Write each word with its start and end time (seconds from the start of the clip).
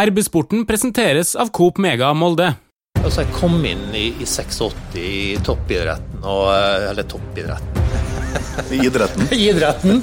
RB-sporten 0.00 0.62
presenteres 0.64 1.34
av 1.36 1.50
Coop 1.52 1.76
Mega 1.76 2.14
Molde. 2.16 2.54
Altså, 3.02 3.20
jeg 3.20 3.34
kom 3.36 3.58
inn 3.68 3.82
i, 3.92 4.06
i 4.16 4.24
86 4.24 4.96
i 4.96 5.12
toppidretten, 5.44 6.22
og, 6.24 6.46
eh, 6.54 6.86
eller 6.88 7.04
toppidretten 7.08 8.72
I 8.76 8.80
idretten. 8.86 9.28
Idretten! 9.48 10.00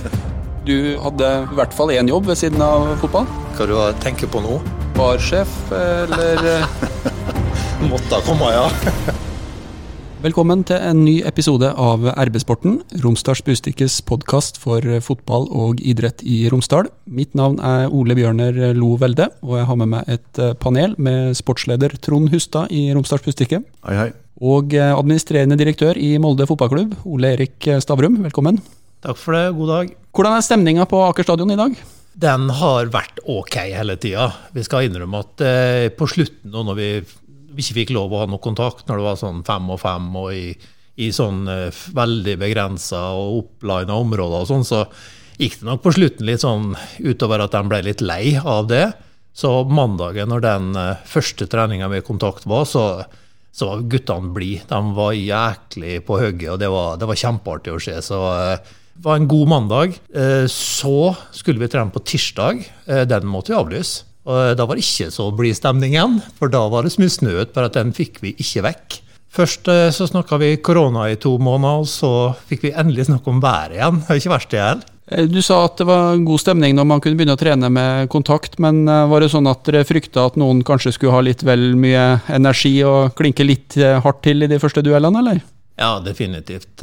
Du 0.68 0.76
hadde 1.02 1.32
i 1.48 1.58
hvert 1.58 1.74
fall 1.74 1.94
én 1.96 2.12
jobb 2.12 2.28
ved 2.30 2.38
siden 2.38 2.62
av 2.62 2.92
fotball. 3.02 3.26
Hva 3.58 3.70
du 3.70 3.76
tenker 4.04 4.30
på 4.30 4.44
nå? 4.44 4.60
Barsjef, 4.98 5.50
eller 5.74 6.46
Måtte 7.90 8.22
komme, 8.28 8.52
ja. 8.54 8.68
Velkommen 10.18 10.64
til 10.66 10.82
en 10.82 11.04
ny 11.06 11.20
episode 11.30 11.68
av 11.78 12.02
RB-sporten, 12.10 12.80
Romsdals 13.04 13.44
Bustikkes 13.46 14.00
podkast 14.02 14.56
for 14.58 14.82
fotball 15.06 15.44
og 15.54 15.84
idrett 15.86 16.24
i 16.26 16.40
Romsdal. 16.50 16.88
Mitt 17.06 17.36
navn 17.38 17.60
er 17.62 17.94
Ole 17.94 18.16
Bjørner 18.18 18.58
Lo 18.74 18.96
Velde, 18.98 19.28
og 19.46 19.60
jeg 19.60 19.68
har 19.70 19.78
med 19.78 19.92
meg 19.92 20.10
et 20.16 20.42
panel 20.58 20.96
med 20.98 21.38
sportsleder 21.38 21.94
Trond 22.02 22.32
Hustad 22.34 22.74
i 22.74 22.88
Romsdals 22.98 23.28
Bustikke. 23.28 23.60
Hei, 23.86 24.00
hei. 24.00 24.08
Og 24.42 24.74
administrerende 24.74 25.60
direktør 25.62 26.02
i 26.02 26.16
Molde 26.18 26.50
fotballklubb, 26.50 26.98
Ole 27.06 27.36
Erik 27.36 27.70
Stavrum. 27.86 28.18
Velkommen. 28.26 28.58
Takk 29.06 29.22
for 29.22 29.38
det, 29.38 29.46
god 29.60 29.72
dag. 29.76 29.94
Hvordan 30.18 30.40
er 30.40 30.48
stemninga 30.50 30.90
på 30.90 31.04
Aker 31.12 31.30
stadion 31.30 31.54
i 31.54 31.60
dag? 31.62 31.78
Den 32.18 32.50
har 32.58 32.90
vært 32.90 33.22
ok 33.30 33.60
hele 33.70 34.00
tida. 34.02 34.32
Vi 34.58 34.66
skal 34.66 34.90
innrømme 34.90 35.22
at 35.22 35.46
eh, 35.46 35.88
på 35.94 36.10
slutten, 36.10 36.50
nå 36.50 36.66
når 36.66 36.82
vi 36.82 36.90
ikke 37.62 37.80
fikk 37.82 37.94
lov 37.96 38.14
å 38.14 38.24
ha 38.24 38.30
noe 38.30 38.44
kontakt 38.44 38.88
når 38.88 39.00
det 39.00 39.08
var 39.08 39.20
sånn 39.20 39.44
fem 39.48 39.70
og 39.74 39.80
fem 39.82 40.08
og 40.20 40.32
i, 40.36 40.48
i 41.04 41.12
sånn 41.14 41.44
uh, 41.50 41.84
veldig 41.98 42.38
begrensa 42.42 43.02
og 43.18 43.44
opplina 43.44 43.98
områder 43.98 44.46
og 44.46 44.50
sånn, 44.50 44.66
så 44.68 44.86
gikk 45.38 45.60
det 45.60 45.68
nok 45.70 45.84
på 45.84 45.94
slutten 45.98 46.30
litt 46.30 46.46
sånn 46.46 46.72
utover 47.04 47.44
at 47.44 47.54
de 47.54 47.62
ble 47.70 47.84
litt 47.86 48.02
lei 48.06 48.38
av 48.38 48.70
det. 48.72 48.88
Så 49.38 49.52
mandagen, 49.70 50.32
når 50.34 50.44
den 50.46 50.72
uh, 50.74 51.06
første 51.06 51.46
treninga 51.50 51.92
med 51.92 52.06
kontakt 52.08 52.48
var, 52.50 52.66
så, 52.66 52.88
så 53.54 53.70
var 53.70 53.86
guttene 53.92 54.34
blide. 54.34 54.66
De 54.72 54.98
var 54.98 55.14
jæklig 55.14 56.02
på 56.08 56.18
hugget, 56.24 56.56
og 56.56 56.60
det 56.64 56.72
var, 56.74 56.98
det 56.98 57.10
var, 57.10 57.22
kjempeartig 57.22 57.76
å 57.76 57.84
se. 57.86 58.00
Så 58.02 58.18
det 58.98 59.06
var 59.06 59.20
en 59.20 59.30
god 59.30 59.52
mandag. 59.54 60.00
Så 60.50 60.98
skulle 61.38 61.62
vi 61.62 61.70
trene 61.70 61.94
på 61.94 62.02
tirsdag. 62.02 62.64
Den 63.06 63.30
måtte 63.30 63.54
vi 63.54 63.60
avlyse. 63.60 64.08
Og 64.28 64.58
Da 64.60 64.68
var 64.68 64.76
det 64.76 64.84
ikke 64.84 65.12
så 65.14 65.30
blid 65.32 65.56
stemning 65.56 65.96
igjen, 65.96 66.20
for 66.36 66.52
da 66.52 66.66
var 66.72 66.84
det 66.84 66.92
så 66.94 67.04
mye 67.04 67.14
snø 67.14 67.36
bare 67.56 67.70
at 67.72 67.78
den 67.80 67.94
fikk 67.96 68.20
vi 68.24 68.36
ikke 68.36 68.66
vekk. 68.68 69.02
Først 69.38 69.68
eh, 69.70 69.88
så 69.94 70.08
snakka 70.10 70.40
vi 70.42 70.56
korona 70.64 71.08
i 71.12 71.18
to 71.22 71.36
måneder, 71.38 71.84
og 71.84 71.90
så 71.92 72.12
fikk 72.50 72.68
vi 72.68 72.76
endelig 72.76 73.10
snakke 73.10 73.30
om 73.32 73.42
været 73.44 73.76
igjen. 73.78 74.00
Det 74.04 74.14
er 74.14 74.22
ikke 74.22 74.34
verst 74.34 74.54
det 74.54 74.62
heller. 74.64 74.94
Eh, 75.08 75.28
du 75.30 75.40
sa 75.46 75.60
at 75.68 75.78
det 75.80 75.88
var 75.88 76.24
god 76.30 76.42
stemning 76.42 76.76
når 76.78 76.88
man 76.90 77.04
kunne 77.04 77.20
begynne 77.20 77.36
å 77.38 77.40
trene 77.40 77.70
med 77.74 78.10
kontakt, 78.14 78.58
men 78.64 78.86
eh, 78.90 79.04
var 79.12 79.24
det 79.24 79.30
sånn 79.34 79.50
at 79.52 79.62
dere 79.68 79.86
frykta 79.88 80.26
at 80.32 80.40
noen 80.42 80.64
kanskje 80.68 80.96
skulle 80.96 81.16
ha 81.16 81.22
litt 81.28 81.46
vel 81.48 81.70
mye 81.80 82.08
energi 82.40 82.74
og 82.88 83.14
klinke 83.20 83.46
litt 83.46 83.78
hardt 83.78 84.24
til 84.26 84.42
i 84.44 84.50
de 84.50 84.60
første 84.64 84.84
duellene, 84.86 85.22
eller? 85.22 85.44
Ja, 85.78 86.00
definitivt. 86.02 86.82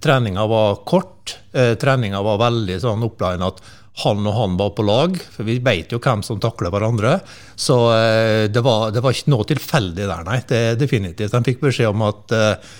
Treninga 0.00 0.46
var 0.48 0.78
kort. 0.88 1.34
Treninga 1.52 2.22
var 2.24 2.38
veldig 2.40 2.78
sånn 2.80 3.04
opplina 3.04 3.50
at 3.52 3.60
han 4.02 4.26
og 4.28 4.34
han 4.36 4.56
var 4.60 4.74
på 4.76 4.84
lag, 4.84 5.14
for 5.32 5.46
vi 5.48 5.56
veit 5.64 5.92
jo 5.94 6.00
hvem 6.02 6.24
som 6.26 6.40
takler 6.42 6.72
hverandre. 6.74 7.18
Så 7.56 7.78
eh, 7.94 8.44
det 8.52 8.60
var, 8.64 8.90
det 8.92 9.00
var 9.04 9.14
ikke 9.16 9.32
noe 9.32 9.46
tilfeldig 9.48 10.04
der, 10.04 10.26
nei. 10.26 10.42
Det, 10.48 10.64
definitivt. 10.80 11.32
De 11.32 11.46
fikk 11.46 11.62
beskjed 11.64 11.88
om 11.88 12.04
at 12.04 12.34
uh, 12.36 12.74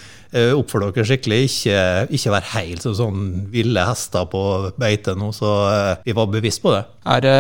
oppfør 0.59 0.91
dere 0.91 1.07
skikkelig, 1.09 1.39
ikke, 1.49 1.79
ikke 2.19 2.33
vær 2.35 2.49
helt 2.51 2.85
som 2.85 2.97
sånn 2.99 3.23
ville 3.49 3.85
hester 3.89 4.27
på 4.29 4.43
beite 4.77 5.15
nå. 5.17 5.31
Så 5.33 5.49
uh, 5.49 5.95
vi 6.05 6.15
var 6.19 6.29
bevisst 6.35 6.61
på 6.65 6.75
det. 6.75 6.83
Er 7.09 7.25
det 7.25 7.39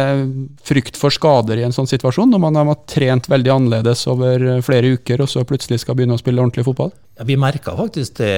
frykt 0.65 0.97
for 0.97 1.13
skader 1.13 1.61
i 1.61 1.67
en 1.67 1.77
sånn 1.77 1.91
situasjon, 1.91 2.33
når 2.33 2.43
man 2.47 2.57
har 2.63 2.79
trent 2.89 3.29
veldig 3.29 3.53
annerledes 3.59 4.07
over 4.09 4.47
flere 4.65 4.95
uker, 4.97 5.21
og 5.21 5.29
så 5.29 5.45
plutselig 5.45 5.83
skal 5.85 5.99
begynne 5.99 6.17
å 6.17 6.23
spille 6.23 6.41
ordentlig 6.41 6.65
fotball? 6.71 6.95
Ja, 7.21 7.29
vi 7.29 7.37
merka 7.41 7.77
faktisk 7.77 8.23
det 8.23 8.33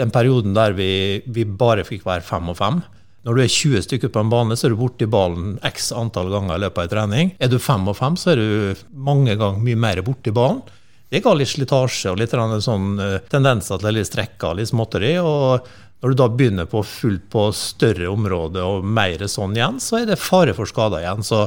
den 0.00 0.12
perioden 0.14 0.56
der 0.56 0.72
vi, 0.78 1.20
vi 1.28 1.44
bare 1.44 1.84
fikk 1.84 2.08
være 2.08 2.24
fem 2.24 2.48
og 2.48 2.56
fem. 2.56 2.80
Når 3.26 3.36
du 3.36 3.42
er 3.42 3.52
20 3.52 3.84
stykker 3.84 4.12
på 4.12 4.22
en 4.22 4.30
bane, 4.32 4.56
så 4.56 4.66
er 4.66 4.72
du 4.72 4.80
borti 4.80 5.08
ballen 5.10 5.58
x 5.66 5.90
antall 5.92 6.30
ganger 6.32 6.56
i 6.56 6.62
løpet 6.64 6.80
av 6.80 6.86
en 6.86 6.92
trening. 6.94 7.32
Er 7.36 7.50
du 7.52 7.58
fem 7.60 7.84
og 7.90 7.98
fem, 7.98 8.16
så 8.16 8.32
er 8.32 8.40
du 8.40 8.84
mange 8.96 9.34
ganger 9.36 9.60
mye 9.66 9.80
mer 9.80 10.00
borti 10.06 10.32
ballen. 10.32 10.62
Det 11.10 11.20
ga 11.24 11.34
litt 11.34 11.50
slitasje 11.50 12.12
og 12.12 12.20
litt 12.20 12.32
sånn 12.32 12.94
uh, 13.02 13.18
tendenser 13.28 13.82
til 13.82 13.96
litt 13.98 14.08
strekker, 14.08 14.56
litt 14.56 14.70
småtteri. 14.70 15.16
og 15.18 15.68
når 16.00 16.12
du 16.12 16.16
da 16.16 16.28
begynner 16.32 16.68
på 16.70 16.80
fullt 16.86 17.26
på 17.32 17.42
større 17.52 18.08
områder 18.08 18.64
og 18.64 18.86
mer 18.86 19.20
sånn 19.28 19.56
igjen, 19.56 19.76
så 19.84 19.98
er 20.00 20.06
det 20.08 20.16
fare 20.16 20.54
for 20.56 20.68
skader 20.68 21.02
igjen. 21.02 21.20
Så 21.26 21.42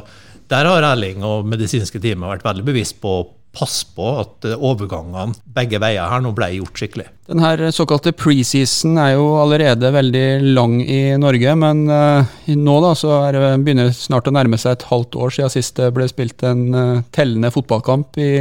der 0.51 0.69
har 0.69 0.85
Erling 0.91 1.23
og 1.25 1.47
medisinske 1.49 1.97
teamet 1.97 2.35
vært 2.35 2.45
veldig 2.45 2.65
bevisst 2.67 2.99
på 3.01 3.15
passe 3.53 3.85
på 3.95 4.07
at 4.23 4.47
eh, 4.49 4.57
overgangene 4.57 5.37
begge 5.55 5.79
veier 5.81 6.09
her 6.09 6.23
nå 6.23 6.33
ble 6.35 6.49
gjort 6.55 6.79
skikkelig. 6.79 7.07
Den 7.29 7.43
her 7.43 7.61
såkalte 7.71 8.11
preseason 8.17 8.97
er 8.99 9.13
jo 9.13 9.27
allerede 9.39 9.93
veldig 9.95 10.25
lang 10.57 10.79
i 10.81 11.15
Norge, 11.21 11.53
men 11.55 11.85
uh, 11.87 12.33
nå 12.49 12.75
da 12.83 12.91
så 12.99 13.13
er 13.29 13.37
det 13.37 13.53
begynner 13.63 13.93
snart 13.95 14.27
å 14.27 14.35
nærme 14.35 14.59
seg 14.59 14.75
et 14.75 14.87
halvt 14.89 15.15
år 15.15 15.37
siden 15.37 15.53
sist 15.53 15.79
det 15.79 15.93
ble 15.95 16.09
spilt 16.11 16.43
en 16.49 16.65
uh, 16.75 17.01
tellende 17.15 17.53
fotballkamp 17.53 18.19
i, 18.19 18.31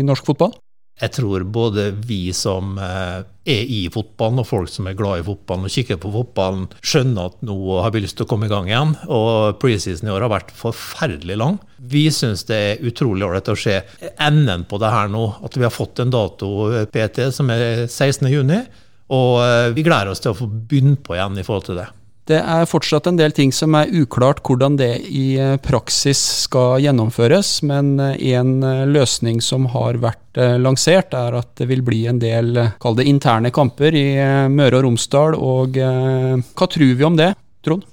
i 0.00 0.02
norsk 0.06 0.32
fotball? 0.32 0.56
Jeg 1.00 1.10
tror 1.16 1.42
både 1.50 1.88
vi 2.06 2.28
som 2.36 2.76
eh, 2.78 3.24
er 3.44 3.68
i 3.68 3.82
fotballen, 3.92 4.40
og 4.40 4.48
folk 4.48 4.70
som 4.72 4.88
er 4.88 4.96
glad 4.98 5.20
i 5.20 5.26
fotballen 5.26 5.68
og 5.68 5.74
kikker 5.74 5.98
på 6.00 6.12
fotballen, 6.14 6.66
skjønner 6.84 7.30
at 7.30 7.42
nå 7.44 7.56
har 7.84 7.92
vi 7.94 8.04
lyst 8.04 8.18
til 8.18 8.26
å 8.26 8.30
komme 8.30 8.48
i 8.48 8.52
gang 8.52 8.70
igjen. 8.70 8.94
Og 9.12 9.58
preseason 9.62 10.08
i 10.08 10.14
år 10.14 10.26
har 10.26 10.32
vært 10.32 10.54
forferdelig 10.56 11.38
lang. 11.40 11.58
Vi 11.78 12.06
syns 12.14 12.46
det 12.48 12.60
er 12.70 12.86
utrolig 12.88 13.26
ålreit 13.26 13.52
å 13.52 13.58
se 13.58 13.80
enden 14.22 14.64
på 14.68 14.80
det 14.80 14.92
her 14.94 15.12
nå. 15.12 15.26
At 15.44 15.58
vi 15.58 15.66
har 15.66 15.74
fått 15.74 16.00
en 16.02 16.14
dato 16.14 16.54
PT 16.92 17.28
som 17.36 17.52
er 17.52 17.84
16.6. 17.84 18.80
Og 19.14 19.34
eh, 19.44 19.68
vi 19.76 19.84
gleder 19.84 20.14
oss 20.14 20.24
til 20.24 20.32
å 20.32 20.38
få 20.38 20.48
begynne 20.48 20.96
på 20.96 21.16
igjen 21.16 21.36
i 21.36 21.44
forhold 21.44 21.68
til 21.68 21.82
det. 21.82 21.90
Det 22.24 22.38
er 22.40 22.64
fortsatt 22.64 23.04
en 23.10 23.18
del 23.18 23.34
ting 23.36 23.50
som 23.52 23.74
er 23.76 23.90
uklart 23.92 24.40
hvordan 24.46 24.78
det 24.80 24.94
i 25.12 25.34
eh, 25.36 25.58
praksis 25.60 26.20
skal 26.46 26.78
gjennomføres, 26.80 27.58
men 27.68 27.98
eh, 28.00 28.16
en 28.32 28.62
eh, 28.64 28.86
løsning 28.88 29.42
som 29.44 29.66
har 29.74 30.00
vært 30.00 30.22
lansert, 30.34 31.12
er 31.14 31.36
at 31.38 31.52
det 31.60 31.68
vil 31.70 31.84
bli 31.86 32.00
en 32.10 32.16
del 32.18 32.56
kall 32.82 32.96
det 32.98 33.04
interne 33.06 33.52
kamper 33.54 33.94
i 33.94 34.16
Møre 34.50 34.80
og 34.80 34.88
Romsdal. 34.88 35.36
Og 35.38 35.76
hva 35.78 36.66
tror 36.66 36.96
vi 36.98 37.06
om 37.06 37.14
det, 37.14 37.28
Trond? 37.62 37.84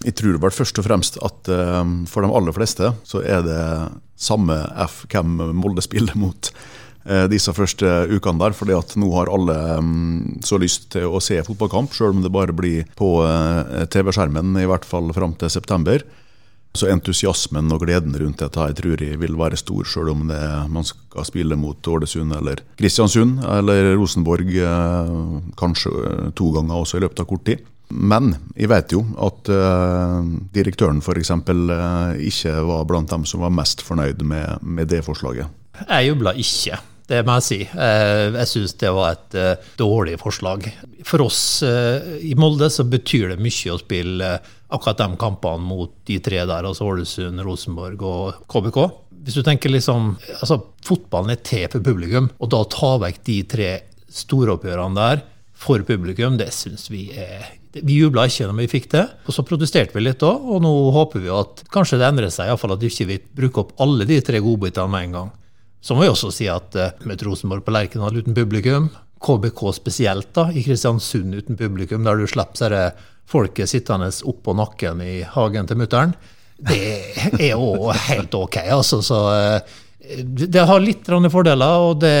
Jeg 0.00 0.16
tror 0.16 0.38
vel 0.40 0.54
først 0.56 0.80
og 0.80 0.86
fremst 0.86 1.18
at 1.20 1.50
for 2.08 2.24
de 2.24 2.30
aller 2.40 2.56
fleste 2.56 2.94
så 3.04 3.20
er 3.20 3.44
det 3.44 3.60
samme 4.16 4.56
F 4.86 5.02
hvem 5.12 5.36
Molde 5.60 5.84
spiller 5.84 6.16
mot. 6.16 6.48
Eh, 7.04 7.26
disse 7.28 7.52
første 7.52 7.84
ukene 8.08 8.40
der. 8.40 8.54
fordi 8.56 8.72
at 8.72 8.94
nå 8.96 9.10
har 9.12 9.28
alle 9.28 9.56
um, 9.78 10.40
så 10.44 10.56
lyst 10.56 10.88
til 10.94 11.04
å 11.04 11.20
se 11.20 11.36
fotballkamp, 11.44 11.92
selv 11.92 12.16
om 12.16 12.22
det 12.24 12.32
bare 12.32 12.54
blir 12.56 12.86
på 12.96 13.18
uh, 13.20 13.84
TV-skjermen 13.92 14.56
i 14.62 14.68
hvert 14.68 14.86
fall 14.88 15.12
fram 15.12 15.34
til 15.36 15.52
september. 15.52 16.00
Så 16.74 16.88
entusiasmen 16.90 17.68
og 17.70 17.84
gleden 17.84 18.16
rundt 18.18 18.40
dette 18.40 18.64
jeg 18.70 18.76
tror 18.78 19.02
jeg 19.04 19.18
vil 19.20 19.36
være 19.38 19.58
stor, 19.60 19.84
selv 19.86 20.14
om 20.14 20.24
det, 20.30 20.40
man 20.72 20.86
skal 20.88 21.28
spille 21.28 21.58
mot 21.60 21.78
Ålesund 21.86 22.34
eller 22.34 22.64
Kristiansund 22.80 23.44
eller 23.46 23.92
Rosenborg 23.98 24.48
uh, 24.64 25.44
kanskje 25.60 26.32
to 26.34 26.50
ganger 26.56 26.80
også 26.80 26.98
i 26.98 27.04
løpet 27.04 27.20
av 27.20 27.28
kort 27.28 27.44
tid. 27.50 27.68
Men 27.92 28.32
jeg 28.56 28.70
vet 28.72 28.96
jo 28.96 29.02
at 29.22 29.50
direktøren 30.56 31.04
f.eks. 31.04 31.30
Uh, 31.36 32.16
ikke 32.16 32.56
var 32.64 32.88
blant 32.88 33.12
dem 33.12 33.28
som 33.28 33.44
var 33.44 33.52
mest 33.52 33.84
fornøyd 33.84 34.24
med, 34.24 34.64
med 34.64 34.88
det 34.88 35.04
forslaget. 35.04 35.52
Jeg 35.84 36.08
jubla 36.08 36.32
ikke. 36.40 36.80
Det 37.04 37.20
må 37.26 37.36
jeg 37.36 37.44
si. 37.44 37.58
Eh, 37.68 38.32
jeg 38.32 38.48
syns 38.48 38.76
det 38.80 38.90
var 38.96 39.12
et 39.12 39.36
eh, 39.36 39.64
dårlig 39.76 40.16
forslag. 40.22 40.70
For 41.04 41.24
oss 41.24 41.40
eh, 41.66 42.14
i 42.24 42.32
Molde 42.38 42.70
så 42.72 42.86
betyr 42.88 43.34
det 43.34 43.42
mye 43.44 43.74
å 43.74 43.80
spille 43.80 44.30
akkurat 44.74 45.02
de 45.02 45.08
kampene 45.20 45.68
mot 45.68 45.92
de 46.08 46.16
tre 46.24 46.40
der, 46.40 46.64
altså 46.64 46.88
Ålesund, 46.88 47.42
Rosenborg 47.44 48.06
og 48.08 48.46
KBK. 48.50 48.80
Hvis 49.24 49.36
du 49.36 49.44
tenker 49.44 49.72
liksom, 49.72 50.14
altså 50.38 50.62
Fotballen 50.84 51.34
er 51.34 51.44
til 51.44 51.68
for 51.72 51.84
publikum, 51.84 52.30
og 52.40 52.50
da 52.52 52.64
ta 52.72 52.94
vekk 53.04 53.20
de 53.28 53.38
tre 53.52 53.68
storoppgjørene 54.14 54.98
der 54.98 55.22
for 55.64 55.84
publikum, 55.86 56.40
det 56.40 56.50
syns 56.56 56.88
vi 56.92 57.10
er 57.12 57.52
vi 57.74 57.96
jubla 57.98 58.28
ikke 58.28 58.46
når 58.46 58.58
vi 58.60 58.70
fikk 58.70 58.84
det, 58.92 59.02
og 59.26 59.34
så 59.34 59.42
protesterte 59.46 59.96
vi 59.96 60.04
litt 60.04 60.20
da, 60.22 60.30
og 60.30 60.60
nå 60.62 60.70
håper 60.94 61.24
vi 61.24 61.32
at 61.34 61.64
kanskje 61.74 61.98
det 61.98 62.06
endrer 62.06 62.30
seg, 62.30 62.46
iallfall 62.46 62.76
at 62.76 62.84
vi 62.84 62.90
ikke 62.92 63.08
vil 63.08 63.24
bruke 63.40 63.64
opp 63.64 63.72
alle 63.82 64.06
de 64.06 64.20
tre 64.22 64.38
godbitene 64.44 64.92
med 64.92 65.08
en 65.08 65.16
gang. 65.18 65.32
Så 65.84 65.92
må 65.92 66.06
vi 66.06 66.08
også 66.08 66.30
si 66.32 66.46
at 66.48 66.76
uh, 66.80 66.92
med 67.04 67.22
Rosenborg 67.26 67.64
på 67.66 67.72
Lerkendal 67.74 68.16
uten 68.16 68.36
publikum, 68.36 68.88
KBK 69.24 69.60
spesielt 69.76 70.30
da, 70.36 70.46
i 70.52 70.62
Kristiansund 70.64 71.36
uten 71.36 71.58
publikum, 71.60 72.06
der 72.06 72.20
du 72.20 72.28
slipper 72.28 72.72
disse 72.72 73.10
folket 73.28 73.70
sittende 73.70 74.10
oppå 74.28 74.52
nakken 74.56 75.00
i 75.04 75.22
hagen 75.34 75.68
til 75.68 75.80
mutter'n, 75.80 76.14
det 76.64 76.80
er 77.40 77.52
jo 77.52 77.90
helt 78.08 78.36
ok. 78.36 78.58
altså, 78.78 79.02
så 79.04 79.20
uh, 79.28 79.76
Det 80.24 80.64
har 80.68 80.80
litt 80.80 81.08
fordeler, 81.32 81.84
og 81.84 82.00
det 82.00 82.16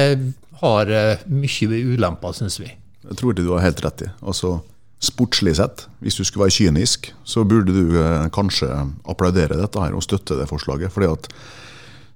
har 0.60 0.92
uh, 0.92 1.24
mye 1.32 1.82
ulemper, 1.94 2.36
syns 2.36 2.60
vi. 2.60 2.68
Jeg 2.68 3.20
tror 3.20 3.32
det 3.32 3.44
du 3.48 3.52
har 3.54 3.64
helt 3.64 3.84
rett 3.84 4.04
i. 4.04 4.12
Altså, 4.20 4.58
Sportslig 5.04 5.56
sett, 5.58 5.82
hvis 6.00 6.16
du 6.16 6.24
skulle 6.24 6.46
være 6.46 6.54
kynisk, 6.56 7.10
så 7.28 7.42
burde 7.44 7.74
du 7.76 7.96
kanskje 8.32 8.70
applaudere 9.04 9.58
dette 9.58 9.82
her 9.82 9.92
og 9.92 10.00
støtte 10.06 10.38
det 10.38 10.46
forslaget. 10.48 10.92
fordi 10.94 11.10
at 11.10 11.26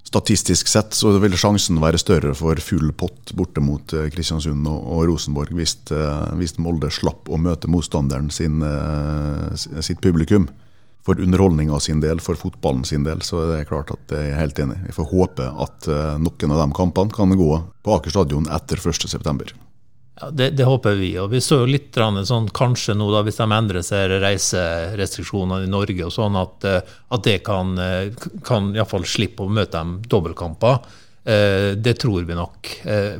statistisk 0.08 0.68
sett 0.68 0.96
så 0.96 1.12
vil 1.20 1.36
sjansen 1.36 1.80
være 1.82 2.00
større 2.00 2.32
for 2.36 2.60
full 2.64 2.92
pott 2.96 3.34
borte 3.36 3.62
mot 3.64 3.92
eh, 3.92 4.08
Kristiansund 4.12 4.68
og, 4.70 5.02
Rosenborg 5.10 5.52
hvis, 5.58 5.76
eh, 5.92 6.30
hvis, 6.40 6.56
Molde 6.62 6.90
slapp 6.94 7.28
å 7.28 7.40
møte 7.40 7.70
motstanderen 7.70 8.30
sin, 8.32 8.62
eh, 8.64 9.52
sitt 9.84 10.00
publikum. 10.04 10.48
For 11.04 11.20
underholdninga 11.24 11.78
sin 11.80 12.02
del, 12.04 12.20
for 12.20 12.36
fotballen 12.36 12.84
sin 12.84 13.04
del, 13.06 13.22
så 13.24 13.40
er 13.44 13.52
det 13.52 13.68
klart 13.70 13.92
at 13.94 14.12
jeg 14.12 14.32
er 14.32 14.42
helt 14.42 14.58
enig. 14.60 14.76
Vi 14.90 14.96
får 14.96 15.08
håpe 15.08 15.46
at 15.64 15.88
noen 16.20 16.52
av 16.52 16.60
de 16.60 16.66
kampene 16.76 17.14
kan 17.14 17.32
gå 17.32 17.48
på 17.80 17.94
Aker 17.94 18.12
stadion 18.12 18.50
etter 18.52 18.76
1.9. 18.76 19.54
Ja, 20.20 20.30
det, 20.30 20.50
det, 20.50 20.64
håper 20.64 20.96
vi. 20.98 21.12
og 21.20 21.30
Vi 21.30 21.40
så 21.42 21.60
jo 21.62 21.68
litt 21.70 21.94
sånn, 21.94 22.48
kanskje 22.54 22.96
nå 22.98 23.06
da, 23.12 23.22
hvis 23.26 23.38
de 23.38 23.46
endrer 23.54 23.84
seg 23.86 24.16
reiserestriksjonene 24.18 25.68
i 25.68 25.70
Norge, 25.70 26.06
og 26.08 26.14
sånn 26.14 26.38
at, 26.40 26.64
eh, 26.66 26.94
at 27.14 27.26
det 27.26 27.36
kan, 27.46 27.76
eh, 27.78 28.10
kan 28.46 28.72
iallfall 28.74 29.06
slippe 29.06 29.46
å 29.46 29.52
møte 29.52 29.78
dem 29.78 30.00
dobbeltkamper. 30.10 30.80
Eh, 31.22 31.74
det 31.78 31.98
tror 32.02 32.26
vi 32.26 32.34
nok. 32.34 32.72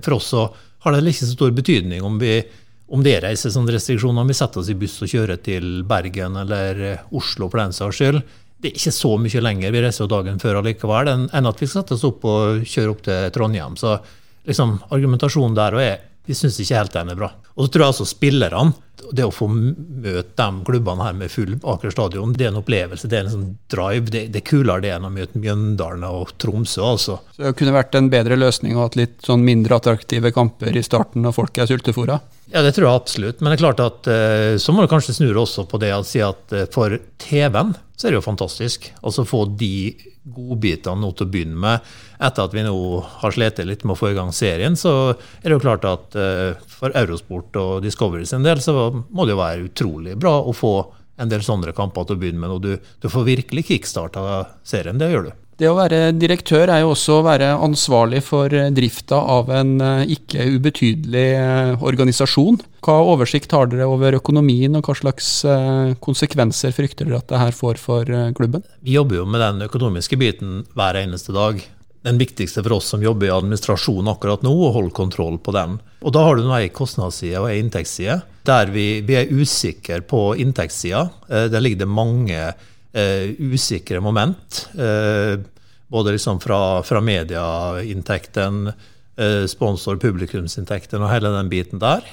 For 0.03 0.17
oss 0.17 0.33
så 0.33 0.49
har 0.83 0.93
det 0.93 1.05
ikke 1.07 1.29
så 1.29 1.37
stor 1.37 1.55
betydning 1.55 2.03
om, 2.03 2.19
vi, 2.19 2.43
om 2.91 3.03
det 3.05 3.15
er 3.19 3.29
reiserestriksjoner, 3.29 4.25
om 4.25 4.35
vi 4.35 4.39
setter 4.41 4.65
oss 4.65 4.73
i 4.73 4.79
buss 4.79 4.99
og 5.05 5.13
kjører 5.13 5.39
til 5.45 5.85
Bergen 5.87 6.37
eller 6.41 7.05
Oslo 7.13 7.47
for 7.47 7.63
den 7.63 7.77
saks 7.77 8.01
skyld. 8.01 8.23
Det 8.59 8.73
er 8.73 8.79
ikke 8.81 8.97
så 8.97 9.15
mye 9.23 9.45
lenger, 9.45 9.71
vi 9.71 9.83
reiser 9.85 10.03
jo 10.03 10.11
dagen 10.11 10.43
før 10.43 10.59
allikevel, 10.65 11.15
enn 11.31 11.47
at 11.47 11.61
vi 11.63 11.69
skal 11.69 11.85
sette 11.85 11.95
oss 11.95 12.07
opp 12.09 12.25
og 12.27 12.67
kjøre 12.67 12.91
opp 12.91 13.07
til 13.07 13.31
Trondheim. 13.37 13.79
Så 13.79 14.01
liksom, 14.49 14.81
argumentasjonen 14.91 15.55
der 15.55 15.79
er 15.79 15.99
vi 16.29 16.37
syns 16.37 16.59
ikke 16.61 16.77
helt 16.77 16.93
den 16.95 17.13
er 17.13 17.19
bra. 17.19 17.33
Og 17.57 17.67
så 17.67 17.73
tror 17.73 17.85
jeg 17.87 17.95
altså 17.95 18.07
spillerne 18.09 18.75
Det 19.15 19.25
å 19.25 19.33
få 19.35 19.49
møte 19.51 20.35
de 20.37 20.65
klubbene 20.67 21.05
her 21.07 21.17
med 21.17 21.33
full 21.33 21.55
Aker 21.59 21.93
stadion, 21.95 22.33
det 22.37 22.47
er 22.47 22.53
en 22.53 22.61
opplevelse. 22.61 23.09
Det 23.11 23.19
er 23.19 23.27
en 23.27 23.35
sånn 23.35 23.51
drive. 23.71 24.11
Det, 24.13 24.25
det 24.35 24.43
er 24.43 24.49
kulere 24.49 24.85
det 24.85 24.95
enn 24.97 25.07
å 25.09 25.13
møte 25.15 25.41
Mjøndalen 25.41 26.07
og 26.09 26.35
Tromsø, 26.43 26.83
altså. 26.85 27.21
Så 27.37 27.47
det 27.47 27.55
kunne 27.59 27.77
vært 27.77 27.99
en 27.99 28.11
bedre 28.13 28.39
løsning 28.39 28.77
å 28.77 28.87
ha 28.87 28.91
litt 28.99 29.21
sånn 29.27 29.45
mindre 29.47 29.79
attraktive 29.79 30.33
kamper 30.35 30.77
i 30.77 30.85
starten 30.85 31.25
når 31.25 31.37
folk 31.39 31.63
er 31.63 31.71
sultefòra? 31.71 32.21
Ja, 32.49 32.63
det 32.65 32.75
tror 32.77 32.89
jeg 32.89 33.03
absolutt. 33.03 33.43
Men 33.43 33.53
det 33.53 33.59
er 33.59 33.65
klart 33.67 33.83
at 33.85 34.09
eh, 34.09 34.55
så 34.61 34.73
må 34.73 34.85
du 34.85 34.91
kanskje 34.91 35.19
snu 35.19 35.29
også 35.37 35.67
på 35.69 35.81
det 35.83 35.93
å 35.93 36.05
si 36.07 36.23
at 36.25 36.55
eh, 36.57 36.69
for 36.73 36.97
TV-en 37.21 37.75
så 37.99 38.07
er 38.07 38.15
det 38.15 38.21
jo 38.21 38.29
fantastisk. 38.29 38.87
Altså 39.03 39.27
få 39.27 39.43
de 39.59 39.91
godbitene 40.29 41.03
nå 41.03 41.11
til 41.17 41.27
å 41.27 41.33
begynne 41.33 41.59
med. 41.59 41.89
Etter 42.23 42.47
at 42.47 42.55
vi 42.55 42.63
nå 42.63 42.75
har 43.23 43.35
slitt 43.35 43.59
litt 43.67 43.85
med 43.85 43.97
å 43.97 43.99
få 43.99 44.13
i 44.13 44.17
gang 44.17 44.31
serien, 44.35 44.77
så 44.79 44.93
er 45.11 45.49
det 45.49 45.57
jo 45.57 45.63
klart 45.65 45.87
at 45.89 46.15
uh, 46.19 46.55
for 46.71 46.95
Eurosport 46.99 47.59
og 47.59 47.83
Discovery 47.83 48.27
sin 48.29 48.47
del, 48.47 48.63
så 48.63 48.88
må 48.93 49.27
det 49.27 49.37
jo 49.37 49.43
være 49.43 49.67
utrolig 49.69 50.17
bra 50.21 50.39
å 50.41 50.55
få 50.57 50.75
en 51.19 51.31
del 51.31 51.43
sånne 51.43 51.75
kamper 51.77 52.07
til 52.07 52.19
å 52.19 52.23
begynne 52.23 52.43
med. 52.43 52.55
Og 52.55 52.65
du, 52.65 52.89
du 53.03 53.11
får 53.11 53.27
virkelig 53.27 53.67
kickstarta 53.73 54.23
serien. 54.67 55.01
Det 55.01 55.11
gjør 55.13 55.31
du. 55.31 55.37
Det 55.59 55.67
å 55.67 55.75
være 55.75 56.13
direktør 56.15 56.71
er 56.71 56.85
jo 56.85 56.93
også 56.93 57.17
å 57.19 57.23
være 57.27 57.49
ansvarlig 57.67 58.21
for 58.23 58.53
eh, 58.55 58.69
drifta 58.71 59.19
av 59.19 59.49
en 59.51 59.73
eh, 59.83 60.13
ikke 60.15 60.45
ubetydelig 60.55 61.25
eh, 61.35 61.83
organisasjon. 61.83 62.61
Hva 62.87 63.01
oversikt 63.11 63.57
har 63.57 63.67
dere 63.67 63.89
over 63.91 64.15
økonomien, 64.21 64.77
og 64.79 64.87
hva 64.87 64.95
slags 64.95 65.33
konsekvenser 66.05 66.71
frykter 66.77 67.09
dere 67.09 67.19
at 67.19 67.33
det 67.33 67.41
her 67.43 67.57
får 67.57 67.81
for 67.83 68.13
klubben? 68.39 68.63
Vi 68.87 68.95
jobber 68.95 69.19
jo 69.19 69.27
med 69.27 69.43
den 69.43 69.67
økonomiske 69.67 70.21
biten 70.21 70.63
hver 70.79 71.01
eneste 71.03 71.35
dag. 71.35 71.59
Den 72.07 72.23
viktigste 72.23 72.63
for 72.63 72.79
oss 72.79 72.93
som 72.95 73.03
jobber 73.03 73.27
i 73.27 73.35
administrasjonen 73.35 74.13
akkurat 74.15 74.47
nå, 74.47 74.55
å 74.55 74.71
holde 74.79 74.95
kontroll 74.95 75.41
på 75.43 75.57
den. 75.59 75.81
Og 76.07 76.15
da 76.15 76.23
har 76.23 76.39
du 76.39 76.47
ei 76.55 76.71
kostnadsside 76.71 77.43
og 77.43 77.51
ei 77.51 77.59
inntektsside. 77.59 78.21
Der 78.49 78.73
vi, 78.73 78.87
vi 79.05 79.17
er 79.19 79.33
usikre 79.33 80.01
på 80.09 80.33
inntektssida. 80.41 81.05
Der 81.29 81.61
ligger 81.61 81.83
det 81.83 81.91
mange 81.93 82.39
uh, 82.49 83.27
usikre 83.53 84.01
moment. 84.05 84.63
Uh, 84.73 85.37
både 85.89 86.15
liksom 86.17 86.41
fra, 86.41 86.81
fra 86.85 87.01
medieinntekten, 87.05 88.73
sponsor- 89.51 89.97
og 89.97 90.03
publikumsinntekten 90.05 91.03
og 91.03 91.11
hele 91.11 91.33
den 91.35 91.49
biten 91.51 91.81
der. 91.83 92.05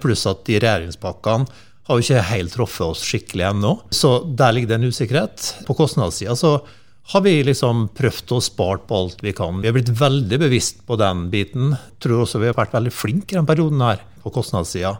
pluss 0.00 0.22
at 0.30 0.46
de 0.46 0.54
regjeringspakkene 0.56 1.44
har 1.86 1.98
jo 1.98 2.02
ikke 2.02 2.22
helt 2.30 2.54
truffet 2.54 2.86
oss 2.86 3.04
skikkelig 3.06 3.44
ennå. 3.50 3.72
Så 3.94 4.18
der 4.38 4.54
ligger 4.54 4.72
det 4.72 4.78
en 4.80 4.88
usikkerhet. 4.90 5.46
På 5.68 5.76
kostnadssida 5.78 6.34
så 6.38 6.56
har 7.12 7.22
vi 7.22 7.36
liksom 7.46 7.84
prøvd 7.94 8.32
å 8.34 8.40
spare 8.42 8.80
på 8.88 8.98
alt 8.98 9.20
vi 9.22 9.34
kan. 9.36 9.60
Vi 9.62 9.70
har 9.70 9.76
blitt 9.76 9.92
veldig 9.94 10.40
bevisst 10.42 10.82
på 10.88 10.98
den 10.98 11.28
biten. 11.30 11.76
Tror 12.02 12.24
også 12.24 12.40
vi 12.42 12.50
har 12.50 12.58
vært 12.58 12.74
veldig 12.74 12.94
flinke 12.94 13.30
i 13.30 13.38
denne 13.38 13.46
perioden 13.46 13.84
her 13.86 14.02
på 14.24 14.32
kostnadssida. 14.34 14.96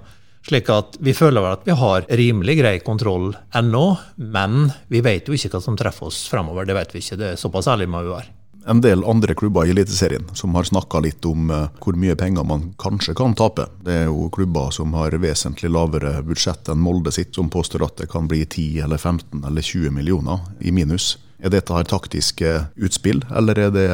Slik 0.47 0.69
at 0.71 0.95
vi 1.03 1.11
føler 1.17 1.43
vel 1.43 1.57
at 1.57 1.67
vi 1.67 1.75
har 1.75 2.05
rimelig 2.21 2.61
grei 2.61 2.77
kontroll 2.87 3.33
ennå, 3.59 3.87
men 4.31 4.69
vi 4.87 5.03
vet 5.03 5.27
jo 5.27 5.35
ikke 5.35 5.57
hva 5.57 5.61
som 5.65 5.79
treffer 5.79 6.07
oss 6.07 6.21
fremover. 6.31 6.69
Det 6.69 6.77
vet 6.77 6.95
vi 6.95 7.03
ikke. 7.03 7.19
Det 7.19 7.31
er 7.33 7.41
såpass 7.41 7.67
ærlig 7.73 7.89
må 7.91 8.05
vi 8.05 8.13
være. 8.15 8.31
En 8.67 8.81
del 8.83 9.03
andre 9.07 9.35
klubber 9.39 9.67
i 9.67 9.71
Eliteserien 9.71 10.25
som 10.35 10.55
har 10.59 10.67
snakka 10.67 10.99
litt 11.03 11.27
om 11.27 11.51
uh, 11.55 11.69
hvor 11.83 11.95
mye 11.99 12.17
penger 12.19 12.47
man 12.47 12.73
kanskje 12.83 13.15
kan 13.19 13.35
tape. 13.39 13.69
Det 13.87 13.95
er 14.03 14.09
jo 14.09 14.27
klubber 14.35 14.73
som 14.75 14.95
har 14.99 15.15
vesentlig 15.23 15.71
lavere 15.71 16.17
budsjett 16.27 16.71
enn 16.71 16.83
Molde 16.83 17.15
sitt, 17.15 17.35
som 17.35 17.51
påstår 17.51 17.87
at 17.87 18.03
det 18.03 18.11
kan 18.11 18.27
bli 18.31 18.45
10 18.45 18.83
eller 18.87 18.99
15 18.99 19.47
eller 19.47 19.63
20 19.63 19.95
millioner 19.95 20.43
i 20.59 20.75
minus. 20.75 21.17
Er 21.39 21.55
dette 21.55 21.75
her 21.75 21.87
taktiske 21.87 22.53
utspill, 22.75 23.23
eller 23.31 23.59
er 23.67 23.75
det 23.75 23.89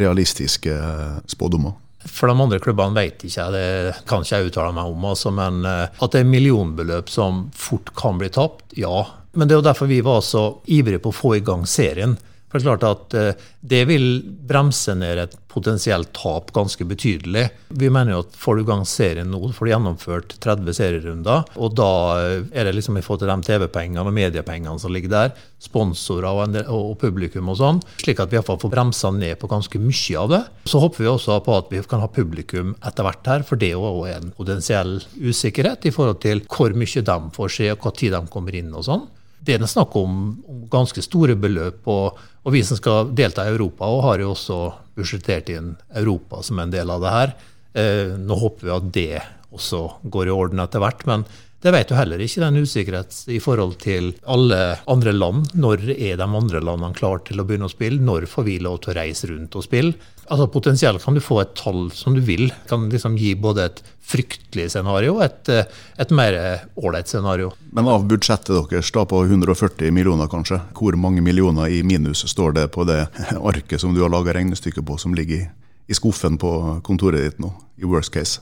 realistiske 0.00 0.74
eh, 0.74 1.18
spådommer? 1.28 1.76
For 2.06 2.30
de 2.30 2.36
andre 2.42 2.60
klubbene 2.62 2.96
vet 2.96 3.24
ikke 3.26 3.40
jeg, 3.40 3.52
det 3.54 4.06
kan 4.08 4.24
ikke 4.24 4.38
jeg 4.38 4.50
uttale 4.50 4.74
meg 4.76 4.92
om. 4.92 5.06
Altså, 5.10 5.32
men 5.34 5.62
eh, 5.68 6.00
at 6.02 6.14
det 6.14 6.22
er 6.22 6.30
millionbeløp 6.30 7.12
som 7.12 7.46
fort 7.56 7.92
kan 7.98 8.20
bli 8.20 8.30
tapt, 8.32 8.64
ja. 8.78 9.04
Men 9.36 9.48
det 9.48 9.56
er 9.56 9.60
jo 9.60 9.68
derfor 9.68 9.90
vi 9.90 10.00
var 10.04 10.22
så 10.24 10.46
ivrige 10.72 11.02
på 11.04 11.12
å 11.12 11.18
få 11.18 11.36
i 11.36 11.44
gang 11.44 11.66
serien. 11.68 12.16
For 12.56 12.64
det 12.64 12.72
er 12.72 12.78
klart 12.80 12.88
at 12.88 13.16
eh, 13.18 13.48
det 13.66 13.82
vil 13.90 14.06
bremse 14.48 14.94
ned 14.96 15.20
et 15.20 15.34
potensielt 15.56 16.10
tap 16.16 16.50
ganske 16.52 16.84
betydelig. 16.84 17.46
Vi 17.80 17.88
mener 17.92 18.12
jo 18.12 18.22
at 18.24 18.36
får 18.36 18.58
du 18.58 18.62
i 18.62 18.68
gang 18.68 18.82
serien 18.88 19.30
nå, 19.32 19.40
får 19.56 19.66
du 19.66 19.70
gjennomført 19.72 20.34
30 20.44 20.76
serierunder, 20.76 21.46
og 21.56 21.76
da 21.78 21.90
eh, 22.20 22.48
er 22.52 22.68
det 22.68 22.74
liksom 22.76 22.98
i 22.98 23.04
forhold 23.04 23.24
til 23.24 23.32
de 23.32 23.48
TV-pengene 23.48 24.04
og 24.04 24.16
mediepengene 24.16 24.76
som 24.80 24.92
ligger 24.92 25.12
der, 25.12 25.34
sponsorer 25.62 26.28
og, 26.28 26.52
del, 26.52 26.68
og 26.68 26.96
publikum 27.00 27.48
og 27.52 27.60
sånn, 27.60 27.80
slik 28.02 28.20
at 28.20 28.32
vi 28.32 28.38
iallfall 28.38 28.60
får 28.60 28.74
bremsa 28.74 29.12
ned 29.16 29.40
på 29.40 29.50
ganske 29.50 29.80
mye 29.80 30.20
av 30.20 30.32
det. 30.32 30.42
Så 30.68 30.80
håper 30.82 31.04
vi 31.04 31.10
også 31.12 31.40
på 31.46 31.56
at 31.56 31.72
vi 31.72 31.82
kan 31.88 32.04
ha 32.04 32.12
publikum 32.12 32.74
etter 32.84 33.08
hvert 33.08 33.32
her, 33.32 33.46
for 33.48 33.60
det 33.60 33.72
er 33.72 33.78
jo 33.80 34.04
en 34.12 34.32
potensiell 34.36 34.98
usikkerhet 35.16 35.88
i 35.88 35.94
forhold 35.94 36.20
til 36.24 36.44
hvor 36.52 36.76
mye 36.76 37.06
de 37.10 37.20
får 37.36 37.56
se, 37.60 37.70
og 37.72 37.84
hva 37.84 37.96
tid 37.96 38.16
de 38.16 38.24
kommer 38.32 38.56
inn 38.56 38.74
og 38.76 38.88
sånn 38.88 39.06
det 39.46 39.56
er 39.56 39.70
snakk 39.70 39.94
om, 39.98 40.18
om, 40.48 40.60
ganske 40.70 41.02
store 41.04 41.36
beløp. 41.38 41.86
Og, 41.86 42.18
og, 42.42 42.50
vi 42.54 42.62
som 42.66 42.78
skal 42.78 43.12
delta 43.16 43.46
i 43.46 43.54
Europa, 43.54 43.88
og 43.88 44.04
har 44.08 44.22
jo 44.22 44.32
også 44.34 44.60
budsjettert 44.96 45.50
inn 45.54 45.74
Europa 45.94 46.42
som 46.46 46.60
en 46.62 46.72
del 46.72 46.90
av 46.92 47.04
det 47.04 47.14
her. 47.14 47.34
Eh, 47.76 48.14
nå 48.18 48.38
håper 48.40 48.66
vi 48.66 48.76
at 48.76 48.92
det 48.94 49.24
også 49.56 49.82
går 50.10 50.28
i 50.28 50.34
orden 50.34 50.62
etter 50.62 50.82
hvert. 50.82 51.04
Men 51.08 51.26
det 51.66 51.72
vet 51.74 51.90
jo 51.90 51.96
heller 51.98 52.20
ikke 52.22 52.44
den 52.44 52.62
usikkerhet 52.62 53.16
i 53.34 53.40
forhold 53.42 53.80
til 53.82 54.12
alle 54.30 54.58
andre 54.86 55.14
land. 55.14 55.48
Når 55.58 55.88
er 55.96 56.20
de 56.20 56.26
andre 56.26 56.60
landene 56.62 56.94
klare 56.94 57.24
til 57.26 57.42
å 57.42 57.46
begynne 57.46 57.66
å 57.66 57.72
spille? 57.72 57.98
Når 58.06 58.28
får 58.30 58.46
vi 58.46 58.60
lov 58.62 58.78
til 58.84 58.92
å 58.92 58.98
reise 59.00 59.26
rundt 59.32 59.56
og 59.58 59.64
spille? 59.66 60.12
Altså 60.30 60.46
Potensielt 60.50 61.02
kan 61.02 61.14
du 61.14 61.22
få 61.22 61.40
et 61.42 61.54
tall 61.58 61.88
som 61.94 62.14
du 62.14 62.20
vil. 62.22 62.48
Det 62.50 62.70
Kan 62.70 62.86
liksom 62.90 63.16
gi 63.18 63.32
både 63.34 63.66
et 63.66 63.82
fryktelig 64.06 64.68
scenario 64.70 65.16
og 65.16 65.24
et, 65.24 65.50
et 65.98 66.14
mer 66.14 66.38
ålreit 66.78 67.10
scenario. 67.10 67.50
Men 67.74 67.90
av 67.90 68.06
budsjettet 68.06 68.70
deres 68.70 68.92
da 68.94 69.02
på 69.08 69.24
140 69.24 69.90
millioner, 69.94 70.30
kanskje, 70.30 70.60
hvor 70.78 70.94
mange 70.94 71.24
millioner 71.26 71.72
i 71.74 71.82
minus 71.82 72.22
står 72.30 72.54
det 72.60 72.68
på 72.74 72.86
det 72.86 73.00
arket 73.50 73.82
som 73.82 73.94
du 73.94 74.04
har 74.04 74.12
laga 74.14 74.36
regnestykket 74.38 74.86
på, 74.86 75.00
som 75.02 75.18
ligger 75.18 75.42
i, 75.42 75.50
i 75.90 75.98
skuffen 75.98 76.38
på 76.38 76.52
kontoret 76.86 77.26
ditt 77.26 77.42
nå, 77.42 77.50
i 77.82 77.90
worst 77.90 78.14
case? 78.14 78.38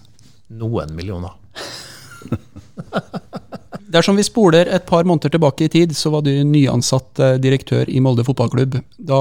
Noen 0.53 0.93
millioner. 0.93 1.33
Dersom 3.95 4.17
vi 4.19 4.25
spoler 4.27 4.67
et 4.75 4.87
par 4.89 5.05
måneder 5.07 5.31
tilbake 5.31 5.67
i 5.67 5.71
tid, 5.71 5.93
så 5.95 6.11
var 6.11 6.25
du 6.27 6.33
nyansatt 6.49 7.21
eh, 7.23 7.37
direktør 7.43 7.91
i 7.91 8.01
Molde 8.03 8.25
fotballklubb. 8.27 8.81
Da 8.99 9.21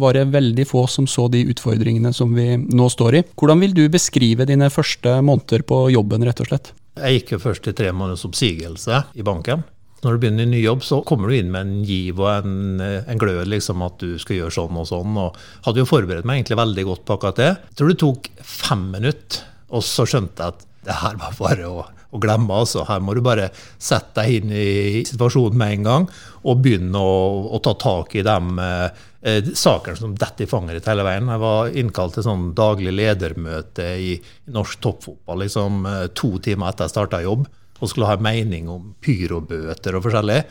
var 0.00 0.16
det 0.16 0.30
veldig 0.32 0.64
få 0.68 0.86
som 0.88 1.08
så 1.10 1.26
de 1.32 1.42
utfordringene 1.52 2.12
som 2.16 2.32
vi 2.36 2.54
nå 2.56 2.88
står 2.92 3.18
i. 3.18 3.22
Hvordan 3.36 3.60
vil 3.60 3.76
du 3.76 3.82
beskrive 3.92 4.46
dine 4.48 4.70
første 4.72 5.18
måneder 5.20 5.66
på 5.68 5.82
jobben, 5.92 6.24
rett 6.24 6.40
og 6.40 6.48
slett? 6.48 6.72
Jeg 6.96 7.18
gikk 7.18 7.34
jo 7.34 7.42
først 7.42 7.66
til 7.66 7.76
tre 7.76 7.90
måneders 7.92 8.24
oppsigelse 8.24 9.02
i 9.18 9.26
banken. 9.26 9.64
Når 10.04 10.16
du 10.16 10.22
begynner 10.22 10.46
en 10.46 10.52
ny 10.52 10.60
jobb, 10.62 10.84
så 10.84 11.00
kommer 11.04 11.28
du 11.28 11.36
inn 11.36 11.50
med 11.52 11.64
en 11.64 11.84
giv 11.88 12.20
og 12.20 12.30
en, 12.30 12.80
en 12.80 13.20
glød 13.20 13.48
liksom 13.50 13.82
at 13.84 13.96
du 14.00 14.14
skal 14.20 14.38
gjøre 14.38 14.56
sånn 14.56 14.78
og 14.80 14.88
sånn. 14.88 15.18
og 15.20 15.36
Hadde 15.66 15.82
jo 15.82 15.88
forberedt 15.88 16.28
meg 16.28 16.40
egentlig 16.40 16.60
veldig 16.60 16.86
godt 16.90 17.04
på 17.04 17.16
akkurat 17.18 17.40
det. 17.40 17.50
Jeg 17.72 17.80
tror 17.80 17.92
det 17.92 17.98
tok 18.04 18.30
fem 18.40 18.88
minutter, 18.94 19.44
og 19.74 19.84
så 19.84 20.06
skjønte 20.08 20.44
jeg 20.44 20.56
at 20.56 20.66
det 20.84 20.98
her 21.00 21.20
var 21.20 21.36
bare 21.40 21.68
å 21.68 21.84
å 22.14 22.20
glemme. 22.22 22.54
altså. 22.54 22.84
Her 22.88 23.02
må 23.02 23.16
du 23.16 23.22
bare 23.24 23.50
sette 23.78 24.22
deg 24.22 24.38
inn 24.38 24.54
i 24.54 25.02
situasjonen 25.06 25.58
med 25.58 25.78
en 25.78 25.88
gang 25.88 26.06
og 26.44 26.62
begynne 26.62 27.00
å, 27.00 27.16
å 27.56 27.60
ta 27.64 27.74
tak 27.80 28.14
i 28.14 28.24
de 28.26 28.38
eh, 28.62 29.50
sakene 29.56 29.98
som 29.98 30.14
detter 30.18 30.46
i 30.46 30.50
fanget 30.50 30.78
ditt 30.78 30.90
hele 30.90 31.06
veien. 31.06 31.30
Jeg 31.32 31.42
var 31.42 31.78
innkalt 31.82 32.18
til 32.18 32.26
sånn 32.26 32.50
daglig 32.56 32.94
ledermøte 32.94 33.88
i, 33.98 34.14
i 34.18 34.54
norsk 34.54 34.82
toppfotball 34.84 35.44
liksom, 35.46 35.84
eh, 35.90 36.06
to 36.16 36.36
timer 36.44 36.70
etter 36.70 36.88
jeg 36.88 36.96
starta 36.96 37.24
jobb 37.24 37.48
og 37.80 37.90
skulle 37.90 38.08
ha 38.08 38.16
en 38.16 38.24
mening 38.24 38.68
om 38.70 38.92
pyrobøter 39.02 39.98
og 39.98 40.06
forskjellig. 40.06 40.44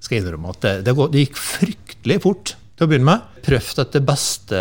Skal 0.00 0.16
jeg 0.16 0.24
innrømme 0.24 0.54
at 0.54 0.64
det, 0.64 0.74
det, 0.86 0.96
det 1.12 1.26
gikk 1.26 1.36
fryktelig 1.38 2.22
fort 2.24 2.54
til 2.80 2.88
å 2.88 2.90
begynne 2.90 3.10
med. 3.10 3.28
Prøvd 3.44 3.82
etter 3.84 4.04
beste 4.08 4.58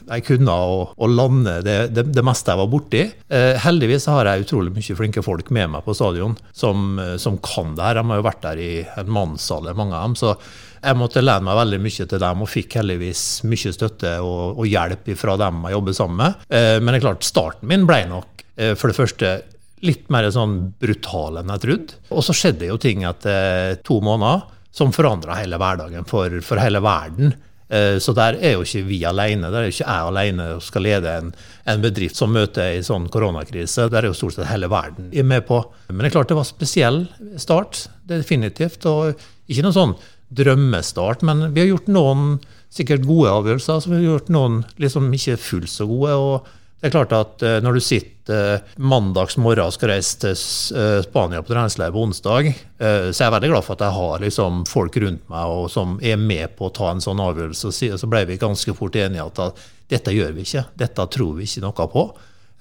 jeg 0.00 0.26
kunne 0.26 0.56
å, 0.56 0.80
å 0.96 1.10
lande 1.10 1.58
det, 1.64 1.76
det, 1.92 2.06
det, 2.12 2.24
meste 2.24 2.52
jeg 2.52 2.62
var 2.62 2.72
borti. 2.72 3.04
Eh, 3.28 3.60
heldigvis 3.60 4.08
har 4.08 4.28
jeg 4.28 4.46
utrolig 4.46 4.72
mye 4.72 4.98
flinke 4.98 5.24
folk 5.24 5.52
med 5.52 5.74
meg 5.76 5.84
på 5.84 5.96
stadion 5.96 6.36
som, 6.56 6.96
som 7.20 7.36
kan 7.44 7.76
det 7.76 7.86
her. 7.86 8.00
De 8.00 8.08
har 8.08 8.20
jo 8.22 8.28
vært 8.28 8.44
der 8.48 8.62
i 8.64 8.72
en 9.04 9.12
mannsalder, 9.12 9.76
mange 9.76 9.98
av 9.98 10.08
dem. 10.08 10.20
så 10.24 10.36
jeg 10.82 10.98
måtte 10.98 11.22
lene 11.22 11.46
meg 11.46 11.58
veldig 11.60 11.78
mye 11.84 12.06
til 12.10 12.20
dem, 12.24 12.42
og 12.42 12.50
fikk 12.50 12.76
heldigvis 12.80 13.22
mye 13.46 13.72
støtte 13.74 14.16
og, 14.24 14.58
og 14.58 14.66
hjelp 14.66 15.12
fra 15.18 15.36
dem 15.38 15.60
jeg 15.68 15.76
jobber 15.76 15.96
sammen 15.98 16.22
med. 16.24 16.46
Eh, 16.50 16.78
men 16.80 16.90
det 16.90 16.98
er 16.98 17.04
klart, 17.06 17.26
starten 17.26 17.70
min 17.70 17.86
ble 17.86 18.00
nok 18.10 18.46
eh, 18.56 18.72
for 18.78 18.90
det 18.90 18.98
første 18.98 19.34
litt 19.82 20.10
mer 20.14 20.28
sånn 20.34 20.56
brutal 20.82 21.40
enn 21.40 21.52
jeg 21.54 21.62
trodde. 21.64 22.00
Og 22.14 22.26
så 22.26 22.34
skjedde 22.34 22.70
jo 22.70 22.80
ting 22.82 23.06
etter 23.06 23.78
to 23.86 23.98
måneder 24.02 24.42
som 24.72 24.92
forandra 24.92 25.36
hele 25.36 25.58
hverdagen 25.60 26.06
for, 26.08 26.40
for, 26.44 26.60
hele 26.62 26.80
verden. 26.82 27.34
Eh, 27.68 27.98
så 28.00 28.14
der 28.16 28.38
er 28.40 28.56
jo 28.56 28.64
ikke 28.64 28.86
vi 28.88 29.02
alene. 29.08 29.50
Der 29.52 29.60
er 29.60 29.68
jo 29.68 29.74
ikke 29.74 29.84
jeg 29.84 30.08
alene 30.08 30.48
og 30.56 30.64
skal 30.64 30.86
lede 30.86 31.12
en, 31.20 31.34
en 31.68 31.84
bedrift 31.84 32.18
som 32.18 32.32
møter 32.32 32.78
en 32.78 32.86
sånn 32.86 33.10
koronakrise. 33.12 33.90
Der 33.92 34.02
er 34.02 34.10
jo 34.10 34.16
stort 34.16 34.38
sett 34.38 34.48
hele 34.50 34.70
verden 34.72 35.12
med 35.28 35.46
på. 35.48 35.60
Men 35.90 36.04
det 36.04 36.10
er 36.12 36.16
klart 36.16 36.32
det 36.32 36.40
var 36.40 36.48
spesiell 36.48 37.04
start, 37.40 37.86
definitivt. 38.08 38.88
Og 38.88 39.12
ikke 39.46 39.66
noen 39.66 39.78
sånn 39.78 39.94
drømmestart, 40.32 41.20
men 41.28 41.50
vi 41.52 41.60
har 41.60 41.74
gjort 41.74 41.92
noen 41.92 42.26
sikkert 42.72 43.04
gode 43.04 43.32
avgjørelser. 43.36 43.84
Så 43.84 43.92
vi 43.92 44.00
har 44.00 44.08
gjort 44.14 44.32
noen 44.32 44.62
liksom 44.80 45.12
ikke 45.12 45.36
fullt 45.40 45.72
så 45.72 45.88
gode. 45.90 46.16
og 46.16 46.58
det 46.82 46.88
er 46.88 46.96
klart 46.96 47.12
at 47.14 47.42
eh, 47.46 47.60
Når 47.62 47.76
du 47.78 47.84
sitter 47.84 48.56
eh, 48.56 48.64
mandags 48.82 49.36
morgen 49.38 49.68
og 49.68 49.74
skal 49.76 49.92
reise 49.92 50.18
til 50.18 50.32
eh, 50.34 50.98
Spania 51.06 51.42
på 51.42 51.52
treningsleir 51.52 51.92
på 51.94 52.02
onsdag, 52.02 52.48
så 52.82 52.86
er 53.20 53.26
jeg 53.28 53.34
veldig 53.36 53.50
glad 53.52 53.64
for 53.66 53.76
at 53.76 53.84
jeg 53.86 53.94
har 53.94 54.22
liksom 54.22 54.64
folk 54.66 54.96
rundt 55.02 55.28
meg 55.30 55.52
som 55.70 55.92
er 56.02 56.18
med 56.18 56.56
på 56.58 56.66
å 56.66 56.72
ta 56.74 56.88
en 56.90 57.02
sånn 57.02 57.20
avgjørelse. 57.22 57.70
Så 58.00 58.08
ble 58.10 58.24
vi 58.26 58.40
ganske 58.40 58.74
fort 58.74 58.98
enige 58.98 59.28
at 59.28 59.60
dette 59.92 60.14
gjør 60.14 60.32
vi 60.34 60.42
ikke, 60.42 60.64
dette 60.82 61.06
tror 61.14 61.36
vi 61.36 61.46
ikke 61.46 61.62
noe 61.62 61.86
på. 61.92 62.04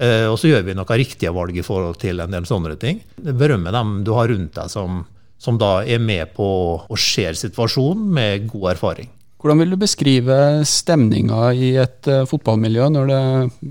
Og 0.01 0.37
så 0.37 0.51
gjør 0.51 0.67
vi 0.67 0.75
noen 0.77 1.01
riktige 1.01 1.33
valg 1.33 1.57
i 1.57 1.65
forhold 1.65 1.97
til 2.01 2.21
en 2.21 2.37
del 2.37 2.45
sånne 2.49 2.75
ting. 2.81 3.01
Berømme 3.17 3.73
dem 3.73 3.95
du 4.05 4.13
har 4.17 4.29
rundt 4.29 4.53
deg 4.59 4.69
som, 4.69 5.01
som 5.41 5.57
da 5.61 5.79
er 5.81 6.01
med 6.01 6.35
på 6.37 6.51
å 6.85 7.01
se 7.01 7.25
situasjonen 7.41 8.05
med 8.13 8.45
god 8.53 8.75
erfaring. 8.75 9.09
Hvordan 9.41 9.63
vil 9.63 9.73
du 9.73 9.77
beskrive 9.81 10.35
stemninga 10.69 11.47
i 11.57 11.71
et 11.81 12.09
uh, 12.11 12.27
fotballmiljø 12.29 12.91
når 12.93 13.07
det 13.09 13.21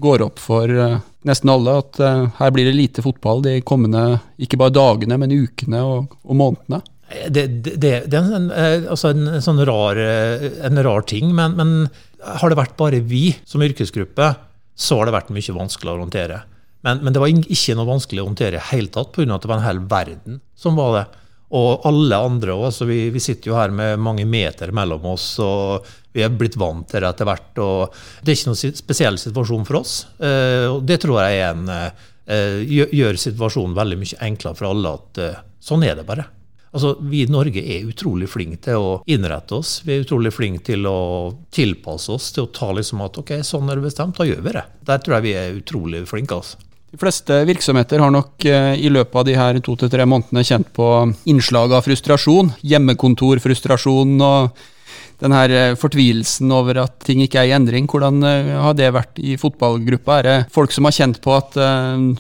går 0.03 0.25
opp 0.25 0.43
for 0.43 0.67
uh, 0.67 0.97
nesten 1.29 1.53
alle 1.53 1.77
at 1.79 2.01
uh, 2.03 2.25
her 2.41 2.51
blir 2.55 2.67
det 2.67 2.75
lite 2.75 3.05
fotball 3.07 3.45
de 3.45 3.61
kommende 3.63 4.19
ikke 4.43 4.59
bare 4.59 4.75
dagene, 4.75 5.19
men 5.21 5.37
ukene 5.37 5.83
og, 5.87 6.17
og 6.27 6.41
månedene? 6.41 6.83
Det, 7.11 7.47
det, 7.47 7.77
det, 7.83 7.93
det 8.11 8.19
er 8.19 8.35
en, 8.35 8.51
altså 8.91 9.13
en, 9.15 9.25
en, 9.31 9.43
sånn 9.43 9.63
rar, 9.67 9.99
en 9.99 10.83
rar 10.87 11.07
ting, 11.11 11.33
men, 11.35 11.57
men, 11.59 11.73
har 12.23 12.53
det 12.53 12.59
vært 12.59 12.77
bare 12.79 13.01
vi 13.03 13.33
som 13.49 13.63
yrkesgruppe, 13.67 14.29
så 14.79 14.99
har 14.99 15.09
det 15.09 15.17
vært 15.17 15.33
mye 15.35 15.57
vanskeligere 15.57 15.99
å 15.99 16.05
håndtere. 16.05 16.43
Men, 16.87 17.03
men 17.03 17.15
det 17.15 17.23
var 17.23 17.31
ikke 17.31 17.75
noe 17.77 17.89
vanskelig 17.89 18.23
å 18.23 18.29
håndtere 18.29 18.61
i 18.61 18.69
hele 18.71 18.93
tatt, 18.95 19.11
pga. 19.15 19.27
at 19.35 19.43
det 19.43 19.51
var 19.51 19.59
en 19.59 19.67
hel 19.67 19.83
verden 19.91 20.39
som 20.59 20.79
var 20.79 20.95
det. 20.97 21.05
Og 21.51 21.87
alle 21.89 22.15
andre 22.15 22.55
òg. 22.55 22.71
Vi, 22.87 23.01
vi, 23.11 23.23
sitter 23.23 23.51
jo 23.51 23.59
her 23.59 23.73
med 23.75 23.99
mange 24.03 24.27
meter 24.29 24.71
mellom 24.77 25.09
oss, 25.11 25.33
og 25.43 25.87
vi 26.15 26.23
er 26.23 26.35
blitt 26.35 26.59
vant 26.61 26.87
til 26.91 27.03
det 27.03 27.11
etter 27.11 27.27
hvert. 27.27 27.53
og 27.59 27.97
Det 28.23 28.33
er 28.33 28.39
ikke 28.39 28.53
noen 28.53 28.81
spesiell 28.83 29.19
situasjon 29.19 29.67
for 29.67 29.81
oss. 29.83 29.95
Eh, 30.19 30.67
og 30.71 30.85
det 30.87 31.01
tror 31.03 31.23
jeg 31.25 31.43
en, 31.49 31.69
eh, 31.69 32.61
gjør 32.95 33.19
situasjonen 33.19 33.75
veldig 33.79 33.99
mye 33.99 34.21
enklere 34.29 34.59
for 34.59 34.71
alle. 34.71 34.95
at 35.01 35.19
eh, 35.19 35.41
Sånn 35.61 35.85
er 35.85 35.99
det 35.99 36.07
bare. 36.07 36.29
Altså, 36.73 36.95
Vi 37.03 37.25
i 37.25 37.31
Norge 37.31 37.59
er 37.59 37.89
utrolig 37.91 38.29
flinke 38.31 38.63
til 38.63 38.79
å 38.79 39.03
innrette 39.11 39.59
oss. 39.59 39.83
Vi 39.85 39.97
er 39.97 40.05
utrolig 40.07 40.33
flinke 40.33 40.63
til 40.71 40.87
å 40.87 41.35
tilpasse 41.51 42.15
oss, 42.15 42.31
til 42.33 42.47
å 42.47 42.53
ta 42.55 42.71
liksom 42.73 43.03
at 43.03 43.19
ok, 43.19 43.41
sånn 43.43 43.71
er 43.71 43.81
det 43.81 43.89
bestemt, 43.91 44.17
da 44.17 44.25
gjør 44.29 44.45
vi 44.47 44.55
det. 44.55 44.67
Der 44.87 45.03
tror 45.03 45.19
jeg 45.19 45.27
vi 45.27 45.35
er 45.35 45.59
utrolig 45.59 46.07
flinke. 46.07 46.39
altså. 46.39 46.70
De 46.91 46.99
fleste 46.99 47.37
virksomheter 47.47 48.03
har 48.03 48.11
nok 48.11 48.45
eh, 48.51 48.75
i 48.83 48.91
løpet 48.91 49.21
av 49.21 49.27
de 49.29 49.37
her 49.39 49.59
to 49.63 49.77
til 49.79 49.91
tre 49.93 50.07
månedene 50.11 50.43
kjent 50.47 50.73
på 50.75 50.87
innslag 51.31 51.71
av 51.77 51.85
frustrasjon. 51.87 52.51
Hjemmekontorfrustrasjon 52.67 54.17
og 54.27 54.65
den 55.23 55.35
her 55.37 55.55
eh, 55.55 55.77
fortvilelsen 55.79 56.51
over 56.55 56.83
at 56.83 56.97
ting 57.07 57.23
ikke 57.23 57.45
er 57.45 57.53
i 57.53 57.55
endring. 57.55 57.87
Hvordan 57.91 58.19
eh, 58.27 58.51
har 58.59 58.75
det 58.75 58.91
vært 58.97 59.23
i 59.23 59.37
fotballgruppa? 59.39 60.19
Er 60.19 60.27
det 60.27 60.37
folk 60.57 60.75
som 60.75 60.89
har 60.89 60.97
kjent 60.97 61.23
på 61.23 61.37
at 61.37 61.55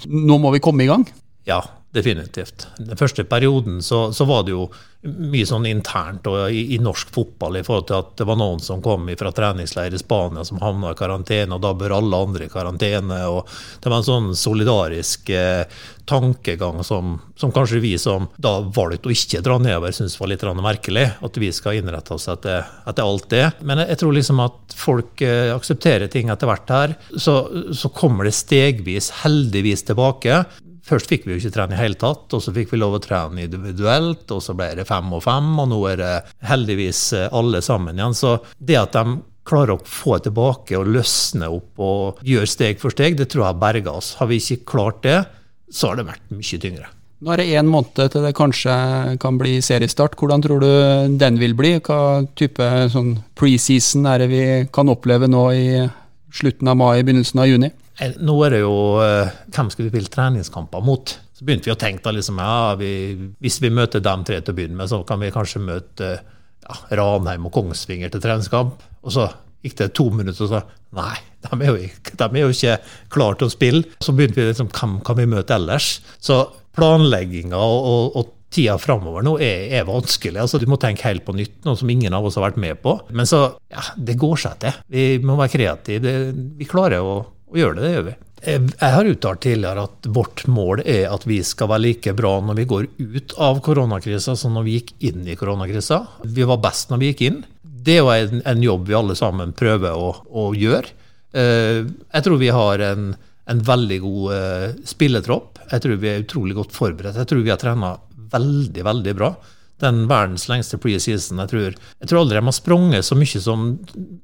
nå 0.06 0.38
må 0.38 0.54
vi 0.54 0.62
komme 0.62 0.86
i 0.86 0.90
gang? 0.92 1.08
Ja, 1.50 1.64
definitivt. 1.96 2.68
Den 2.78 3.00
første 3.00 3.26
perioden 3.26 3.82
så, 3.82 4.12
så 4.14 4.28
var 4.30 4.46
det 4.46 4.54
jo 4.54 4.68
mye 5.00 5.46
sånn 5.48 5.64
internt 5.64 6.26
og 6.28 6.52
i, 6.52 6.74
i, 6.74 6.78
norsk 6.82 7.08
fotball 7.14 7.56
i 7.56 7.62
forhold 7.64 7.86
til 7.88 7.96
at 8.02 8.10
det 8.20 8.26
var 8.28 8.36
noen 8.36 8.60
som 8.60 8.82
kom 8.84 9.08
fra 9.16 9.32
treningsleir 9.32 9.94
i 9.96 10.00
Spania 10.00 10.44
som 10.44 10.60
havna 10.60 10.92
i 10.92 10.98
karantene, 10.98 11.56
og 11.56 11.62
da 11.64 11.72
bør 11.72 11.96
alle 11.96 12.20
andre 12.26 12.44
i 12.44 12.52
karantene. 12.52 13.22
og 13.32 13.48
Det 13.80 13.88
var 13.88 14.02
en 14.02 14.08
sånn 14.10 14.28
solidarisk 14.36 15.32
eh, 15.32 15.64
tankegang 16.10 16.84
som, 16.84 17.16
som, 17.40 17.52
kanskje 17.54 17.80
vi 17.80 17.94
som 18.02 18.28
da 18.36 18.58
valgte 18.60 19.08
å 19.08 19.14
ikke 19.14 19.40
dra 19.46 19.56
nedover, 19.62 19.96
syntes 19.96 20.20
var 20.20 20.34
litt 20.34 20.44
merkelig. 20.60 21.06
At 21.24 21.40
vi 21.40 21.48
skal 21.54 21.80
innrette 21.80 22.16
oss 22.18 22.28
etter, 22.28 22.68
etter 22.84 23.06
alt 23.06 23.30
det. 23.32 23.46
Men 23.64 23.80
jeg, 23.80 23.94
jeg, 23.94 24.02
tror 24.02 24.18
liksom 24.18 24.44
at 24.44 24.76
folk 24.76 25.24
eh, 25.24 25.54
aksepterer 25.54 26.12
ting 26.12 26.28
etter 26.28 26.50
hvert 26.50 26.76
her. 26.76 26.98
Så, 27.16 27.40
så 27.72 27.88
kommer 27.88 28.28
det 28.28 28.36
stegvis, 28.36 29.14
heldigvis, 29.24 29.88
tilbake. 29.88 30.44
Først 30.86 31.10
fikk 31.10 31.26
vi 31.26 31.34
jo 31.34 31.40
ikke 31.40 31.54
trene 31.54 31.76
i 31.76 31.80
hele 31.80 31.98
tatt, 32.00 32.28
og 32.32 32.42
så 32.42 32.54
fikk 32.54 32.72
vi 32.72 32.80
lov 32.80 32.96
å 32.96 33.02
trene 33.04 33.44
individuelt, 33.44 34.24
og 34.32 34.42
så 34.44 34.54
ble 34.56 34.72
det 34.78 34.86
fem 34.88 35.10
og 35.12 35.24
fem, 35.24 35.50
og 35.60 35.68
nå 35.72 35.80
er 35.90 36.00
det 36.00 36.12
heldigvis 36.48 37.02
eh, 37.18 37.28
alle 37.36 37.60
sammen 37.64 37.98
igjen. 37.98 38.16
Så 38.16 38.36
det 38.58 38.78
at 38.80 38.96
de 38.96 39.18
klarer 39.50 39.74
å 39.74 39.82
få 39.84 40.18
tilbake 40.22 40.78
og 40.78 40.88
løsne 40.94 41.48
opp 41.50 41.82
og 41.82 42.22
gjøre 42.26 42.48
steg 42.48 42.80
for 42.80 42.94
steg, 42.94 43.18
det 43.18 43.30
tror 43.32 43.48
jeg 43.48 43.60
berger 43.62 43.92
oss. 43.92 44.14
Har 44.20 44.30
vi 44.30 44.40
ikke 44.40 44.64
klart 44.72 45.02
det, 45.06 45.20
så 45.70 45.90
har 45.90 46.00
det 46.00 46.08
vært 46.10 46.34
mye 46.34 46.62
tyngre. 46.62 46.90
Nå 47.20 47.34
er 47.34 47.42
det 47.42 47.50
én 47.52 47.68
måned 47.68 47.98
til 48.14 48.22
det 48.24 48.32
kanskje 48.36 48.74
kan 49.20 49.36
bli 49.36 49.58
seriestart. 49.60 50.14
Hvordan 50.16 50.40
tror 50.40 50.62
du 50.62 50.70
den 51.20 51.36
vil 51.40 51.52
bli? 51.56 51.74
Hva 51.84 52.22
type 52.38 52.68
sånn 52.94 53.18
preseason 53.36 54.08
er 54.08 54.22
det 54.22 54.28
vi 54.30 54.44
kan 54.72 54.88
oppleve 54.88 55.28
nå 55.28 55.42
i 55.52 55.66
slutten 56.32 56.70
av 56.72 56.78
mai, 56.80 57.02
begynnelsen 57.04 57.42
av 57.42 57.50
juni? 57.50 57.68
Nå 58.20 58.36
er 58.46 58.54
det 58.54 58.62
jo 58.62 58.74
eh, 59.04 59.32
Hvem 59.52 59.70
skal 59.72 59.86
vi 59.86 59.92
spille 59.92 60.12
treningskamper 60.12 60.84
mot? 60.84 61.12
Så 61.36 61.46
begynte 61.46 61.70
vi 61.70 61.74
å 61.74 61.80
tenke 61.80 62.04
da 62.04 62.14
liksom, 62.16 62.40
ja, 62.40 62.74
vi, 62.80 62.92
hvis 63.40 63.60
vi 63.64 63.72
møter 63.72 64.02
dem 64.04 64.24
tre 64.28 64.40
til 64.40 64.52
å 64.52 64.56
begynne 64.58 64.76
med, 64.76 64.90
så 64.92 65.00
kan 65.08 65.20
vi 65.22 65.32
kanskje 65.32 65.62
møte 65.64 66.10
ja, 66.20 66.74
Ranheim 67.00 67.46
og 67.48 67.54
Kongsvinger 67.54 68.12
til 68.12 68.20
treningskamp. 68.24 68.82
Og 69.00 69.14
så 69.14 69.30
gikk 69.64 69.78
det 69.78 69.88
to 69.96 70.10
minutter, 70.12 70.44
og 70.44 70.52
så 70.52 70.60
nei, 70.96 71.14
de 71.46 71.54
er 71.56 71.70
jo, 71.70 71.78
ikke, 71.88 72.16
de 72.20 72.28
er 72.28 72.44
jo 72.44 72.52
ikke 72.52 72.76
klare 73.12 73.40
til 73.40 73.48
å 73.48 73.54
spille. 73.54 73.96
Så 74.04 74.12
begynte 74.16 74.40
vi 74.40 74.50
liksom, 74.50 74.68
hvem 74.76 74.98
kan 75.06 75.16
vi 75.16 75.28
møte 75.32 75.56
ellers? 75.56 75.94
Så 76.20 76.42
planlegginga 76.76 77.56
og, 77.56 77.88
og, 77.88 78.20
og 78.20 78.36
tida 78.50 78.76
framover 78.82 79.24
nå 79.24 79.36
er, 79.42 79.68
er, 79.78 79.88
vanskelig. 79.88 80.40
altså 80.42 80.58
Du 80.60 80.66
må 80.70 80.78
tenke 80.82 81.06
helt 81.06 81.24
på 81.26 81.34
nytt, 81.36 81.60
noe 81.66 81.78
som 81.78 81.90
ingen 81.92 82.14
av 82.16 82.26
oss 82.26 82.36
har 82.38 82.48
vært 82.48 82.60
med 82.60 82.80
på. 82.82 82.96
Men 83.14 83.28
så, 83.28 83.46
ja, 83.70 83.84
det 83.96 84.18
går 84.20 84.40
seg 84.44 84.60
til. 84.64 84.80
Vi 84.90 85.04
må 85.24 85.38
være 85.40 85.54
kreative. 85.54 86.16
Vi 86.58 86.68
klarer 86.68 87.06
å 87.06 87.20
og 87.50 87.58
gjør 87.58 87.76
det, 87.76 87.84
det 87.84 87.94
gjør 87.94 88.04
vi. 88.08 88.16
Jeg 88.40 88.92
har 88.94 89.08
uttalt 89.10 89.42
tidligere 89.44 89.82
at 89.84 90.06
vårt 90.16 90.46
mål 90.48 90.80
er 90.88 91.10
at 91.12 91.26
vi 91.28 91.42
skal 91.44 91.68
være 91.74 91.84
like 91.84 92.14
bra 92.16 92.38
når 92.40 92.56
vi 92.62 92.68
går 92.70 92.86
ut 92.96 93.34
av 93.42 93.60
koronakrisa 93.64 94.32
som 94.38 94.54
når 94.56 94.64
vi 94.64 94.76
gikk 94.78 94.92
inn 95.10 95.26
i 95.28 95.36
koronakrisa. 95.36 96.00
Vi 96.24 96.46
var 96.48 96.62
best 96.64 96.92
når 96.92 97.02
vi 97.02 97.10
gikk 97.10 97.24
inn. 97.28 97.42
Det 97.60 97.98
er 97.98 98.00
jo 98.00 98.14
en, 98.14 98.40
en 98.48 98.64
jobb 98.64 98.88
vi 98.88 98.96
alle 98.96 99.16
sammen 99.18 99.52
prøver 99.56 99.92
å, 99.92 100.14
å 100.24 100.46
gjøre. 100.56 100.96
Eh, 101.36 101.82
jeg 101.84 102.26
tror 102.26 102.40
vi 102.40 102.50
har 102.54 102.86
en, 102.86 103.12
en 103.44 103.62
veldig 103.68 104.00
god 104.06 104.34
eh, 104.38 104.66
spilletropp. 104.88 105.60
Jeg 105.74 105.84
tror 105.84 106.00
vi 106.00 106.12
er 106.14 106.24
utrolig 106.24 106.56
godt 106.56 106.76
forberedt. 106.76 107.20
Jeg 107.20 107.28
tror 107.28 107.44
vi 107.44 107.52
har 107.52 107.60
trena 107.60 107.94
veldig, 108.30 108.86
veldig 108.88 109.16
bra 109.20 109.34
den 109.80 110.04
verdens 110.10 110.46
lengste 110.50 110.78
preseason. 110.80 111.40
Jeg 111.42 111.50
tror, 111.52 111.74
jeg 111.74 112.10
tror 112.10 112.20
aldri 112.20 112.38
de 112.38 112.46
har 112.46 112.56
sprunget 112.56 113.06
så 113.06 113.16
mye 113.18 113.42
som, 113.42 113.66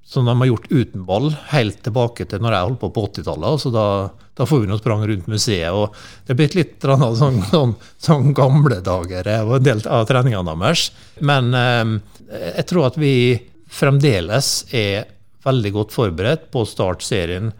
som, 0.04 0.28
de 0.28 0.34
har 0.36 0.50
gjort 0.50 0.70
uten 0.70 1.06
ball, 1.08 1.30
helt 1.52 1.82
tilbake 1.86 2.28
til 2.28 2.44
når 2.44 2.56
jeg 2.56 2.68
holdt 2.68 2.80
på 2.84 2.92
på 2.96 3.04
80-tallet. 3.10 3.48
Altså 3.50 3.72
da, 3.74 3.86
da, 4.36 4.46
får 4.48 4.62
vi 4.62 4.70
nå 4.70 4.78
sprang 4.80 5.04
rundt 5.08 5.28
museet. 5.32 5.72
og 5.72 5.96
Det 6.26 6.34
er 6.34 6.40
blitt 6.42 6.58
litt 6.58 6.86
sånn, 6.86 7.42
sånn, 7.50 7.76
sånn 8.08 8.32
gamle 8.36 8.80
dager 8.84 9.32
og 9.42 9.58
en 9.58 9.68
del 9.68 9.84
av 9.90 10.06
treningene 10.10 10.56
deres. 10.62 10.88
Men 11.24 11.52
eh, 11.56 11.84
jeg 12.52 12.68
tror 12.70 12.90
at 12.90 13.00
vi 13.00 13.14
fremdeles 13.72 14.56
er 14.76 15.06
veldig 15.46 15.72
godt 15.74 15.94
forberedt 15.94 16.50
på 16.52 16.62
å 16.62 16.68
starte 16.68 17.06
serien 17.06 17.52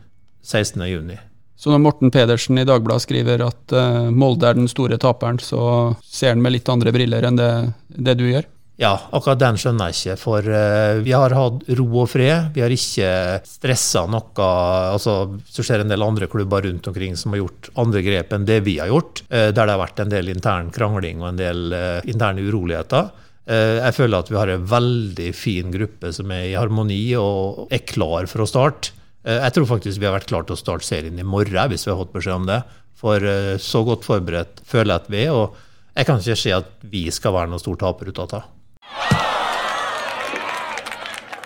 16.6. 0.46 1.25
Så 1.56 1.72
når 1.72 1.80
Morten 1.80 2.12
Pedersen 2.12 2.60
i 2.60 2.66
Dagbladet 2.68 3.06
skriver 3.06 3.46
at 3.46 3.72
uh, 3.72 4.10
Molde 4.12 4.50
er 4.50 4.58
den 4.58 4.68
store 4.68 4.98
taperen, 5.00 5.40
så 5.40 5.94
ser 6.04 6.34
han 6.34 6.44
med 6.44 6.52
litt 6.52 6.68
andre 6.68 6.92
briller 6.94 7.24
enn 7.24 7.40
det, 7.40 7.52
det 7.88 8.18
du 8.20 8.26
gjør? 8.28 8.44
Ja, 8.76 8.92
akkurat 9.16 9.40
den 9.40 9.56
skjønner 9.56 9.88
jeg 9.88 9.96
ikke. 9.96 10.18
For 10.20 10.44
uh, 10.52 11.00
vi 11.00 11.14
har 11.16 11.32
hatt 11.32 11.62
ro 11.78 11.86
og 12.02 12.10
fred. 12.12 12.50
Vi 12.52 12.60
har 12.60 12.72
ikke 12.74 13.12
stressa 13.48 14.04
noe. 14.12 14.48
altså 14.92 15.16
Så 15.48 15.64
ser 15.64 15.80
en 15.80 15.92
del 15.92 16.04
andre 16.04 16.28
klubber 16.28 16.66
rundt 16.68 16.90
omkring 16.92 17.16
som 17.16 17.32
har 17.32 17.40
gjort 17.40 17.70
andre 17.80 18.04
grep 18.04 18.36
enn 18.36 18.44
det 18.48 18.60
vi 18.68 18.76
har 18.82 18.92
gjort. 18.92 19.24
Uh, 19.30 19.48
der 19.48 19.62
det 19.62 19.70
har 19.72 19.80
vært 19.80 20.04
en 20.04 20.12
del 20.12 20.28
intern 20.34 20.68
krangling 20.76 21.24
og 21.24 21.32
en 21.32 21.40
del 21.40 21.78
interne 22.04 22.44
uroligheter. 22.44 23.14
Jeg 23.46 23.94
føler 23.94 24.24
at 24.24 24.30
vi 24.32 24.34
har 24.34 24.50
en 24.50 24.64
veldig 24.66 25.28
fin 25.38 25.68
gruppe 25.70 26.08
som 26.10 26.32
er 26.34 26.48
i 26.48 26.56
harmoni 26.58 26.98
og 27.14 27.70
er 27.70 27.84
klar 27.86 28.26
for 28.26 28.42
å 28.42 28.48
starte. 28.50 28.90
Eh, 29.26 29.40
jeg 29.42 29.56
tror 29.56 29.70
faktisk 29.74 30.00
vi 30.00 30.06
har 30.06 30.14
vært 30.14 30.28
klare 30.30 30.46
til 30.46 30.56
å 30.56 30.60
starte 30.60 30.86
serien 30.86 31.18
i 31.18 31.26
morgen 31.26 31.72
hvis 31.72 31.86
vi 31.86 31.92
har 31.92 31.98
fått 31.98 32.14
beskjed 32.14 32.40
om 32.40 32.50
det. 32.50 32.60
For 32.96 33.22
eh, 33.22 33.56
så 33.60 33.82
godt 33.86 34.06
forberedt 34.06 34.62
føler 34.66 34.92
jeg 34.94 35.02
at 35.02 35.08
vi 35.12 35.24
er, 35.24 35.32
og 35.34 35.96
jeg 35.96 36.08
kan 36.08 36.20
ikke 36.20 36.38
se 36.38 36.52
at 36.54 36.70
vi 36.86 37.06
skal 37.12 37.34
være 37.34 37.50
noen 37.50 37.62
stor 37.62 37.80
taper 37.80 38.12
ut 38.12 38.22
av 38.22 38.30
det. 38.34 38.44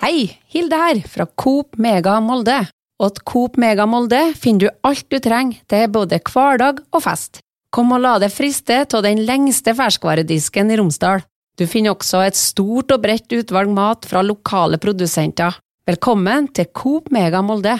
Hei, 0.00 0.26
Hilde 0.50 0.76
her, 0.80 1.00
fra 1.08 1.26
Coop 1.38 1.78
Mega 1.80 2.18
Molde. 2.24 2.62
Og 3.00 3.14
til 3.16 3.24
Coop 3.28 3.56
Mega 3.60 3.86
Molde 3.88 4.20
finner 4.36 4.66
du 4.66 4.86
alt 4.88 5.06
du 5.08 5.16
trenger 5.22 5.60
til 5.70 5.86
både 5.92 6.18
hverdag 6.20 6.82
og 6.90 7.04
fest. 7.04 7.40
Kom 7.72 7.94
og 7.94 8.02
la 8.02 8.16
deg 8.20 8.32
friste 8.34 8.82
av 8.82 9.04
den 9.06 9.22
lengste 9.28 9.72
ferskvaredisken 9.78 10.72
i 10.72 10.78
Romsdal. 10.80 11.22
Du 11.56 11.66
finner 11.70 11.94
også 11.94 12.24
et 12.26 12.36
stort 12.36 12.92
og 12.92 13.04
bredt 13.04 13.30
utvalg 13.36 13.70
mat 13.72 14.08
fra 14.08 14.24
lokale 14.26 14.80
produsenter. 14.82 15.54
Velkommen 15.90 16.46
til 16.54 16.68
Coop 16.70 17.08
Mega 17.10 17.40
Molde. 17.42 17.72